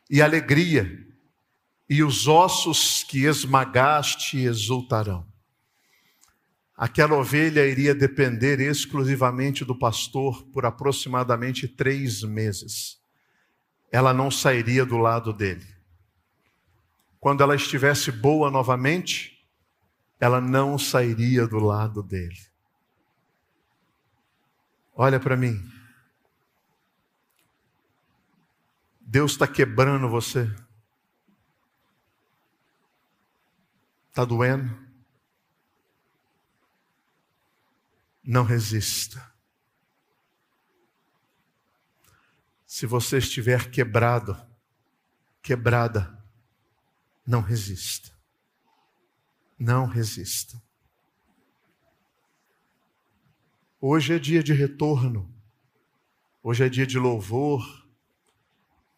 e 0.08 0.22
alegria, 0.22 1.04
e 1.88 2.02
os 2.02 2.28
ossos 2.28 3.02
que 3.02 3.24
esmagaste 3.24 4.38
exultarão. 4.38 5.26
Aquela 6.76 7.16
ovelha 7.16 7.66
iria 7.66 7.94
depender 7.94 8.60
exclusivamente 8.60 9.64
do 9.64 9.76
pastor 9.76 10.44
por 10.52 10.64
aproximadamente 10.64 11.66
três 11.66 12.22
meses 12.22 13.01
ela 13.92 14.14
não 14.14 14.30
sairia 14.30 14.86
do 14.86 14.96
lado 14.96 15.34
dele. 15.34 15.66
Quando 17.20 17.42
ela 17.42 17.54
estivesse 17.54 18.10
boa 18.10 18.50
novamente, 18.50 19.46
ela 20.18 20.40
não 20.40 20.78
sairia 20.78 21.46
do 21.46 21.58
lado 21.58 22.02
dele. 22.02 22.40
Olha 24.94 25.20
para 25.20 25.36
mim. 25.36 25.62
Deus 28.98 29.32
está 29.32 29.46
quebrando 29.46 30.08
você. 30.08 30.50
Está 34.08 34.24
doendo? 34.24 34.74
Não 38.24 38.42
resista. 38.42 39.31
Se 42.74 42.86
você 42.86 43.18
estiver 43.18 43.70
quebrado, 43.70 44.34
quebrada, 45.42 46.18
não 47.26 47.42
resista. 47.42 48.10
Não 49.58 49.84
resista. 49.84 50.60
Hoje 53.78 54.14
é 54.14 54.18
dia 54.18 54.42
de 54.42 54.54
retorno. 54.54 55.30
Hoje 56.42 56.64
é 56.64 56.68
dia 56.70 56.86
de 56.86 56.98
louvor. 56.98 57.86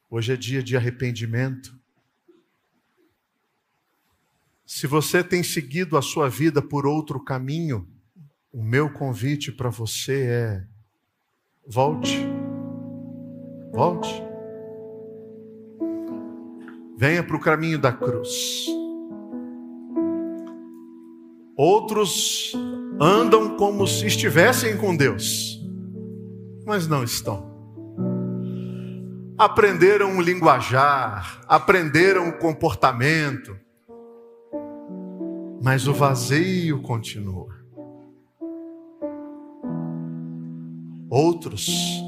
Hoje 0.09 0.35
é 0.35 0.37
dia 0.37 0.63
de 0.63 0.77
arrependimento. 0.77 1.77
Se 4.65 4.87
você 4.87 5.25
tem 5.25 5.43
seguido 5.43 5.99
a 5.99 6.01
sua 6.01 6.31
vida 6.31 6.63
por 6.63 6.87
outro 6.87 7.19
caminho, 7.19 7.93
o 8.53 8.63
meu 8.63 8.89
convite 8.89 9.51
para 9.51 9.69
você 9.69 10.27
é: 10.29 10.69
volte. 11.67 12.34
Volte. 13.75 14.23
Venha 16.97 17.25
para 17.25 17.37
o 17.37 17.41
caminho 17.41 17.77
da 17.77 17.93
cruz. 17.93 18.67
Outros 21.57 22.53
andam 23.01 23.57
como 23.57 23.85
se 23.89 24.07
estivessem 24.07 24.77
com 24.77 24.97
Deus, 24.97 25.61
mas 26.65 26.87
não 26.87 27.03
estão. 27.03 27.53
Aprenderam 29.37 30.19
o 30.19 30.23
linguajar, 30.23 31.41
aprenderam 31.49 32.29
o 32.29 32.39
comportamento, 32.39 33.59
mas 35.61 35.89
o 35.89 35.93
vazio 35.93 36.81
continua. 36.81 37.57
Outros 41.11 42.04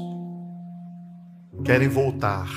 querem 1.67 1.89
voltar. 1.89 2.47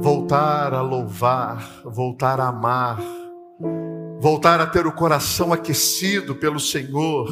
Voltar 0.00 0.72
a 0.72 0.80
louvar, 0.80 1.82
voltar 1.84 2.40
a 2.40 2.48
amar, 2.48 2.98
voltar 4.20 4.58
a 4.58 4.66
ter 4.66 4.86
o 4.86 4.92
coração 4.92 5.52
aquecido 5.52 6.34
pelo 6.34 6.58
Senhor, 6.58 7.28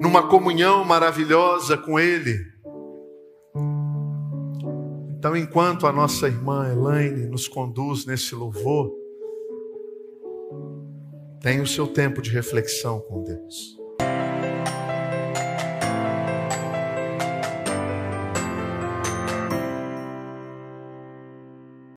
numa 0.00 0.28
comunhão 0.28 0.84
maravilhosa 0.84 1.76
com 1.76 1.98
Ele. 1.98 2.38
Então, 5.18 5.36
enquanto 5.36 5.84
a 5.84 5.92
nossa 5.92 6.28
irmã 6.28 6.70
Elaine 6.70 7.26
nos 7.26 7.48
conduz 7.48 8.06
nesse 8.06 8.32
louvor, 8.36 8.92
tenha 11.40 11.60
o 11.60 11.66
seu 11.66 11.88
tempo 11.88 12.22
de 12.22 12.30
reflexão 12.30 13.00
com 13.00 13.24
Deus. 13.24 13.81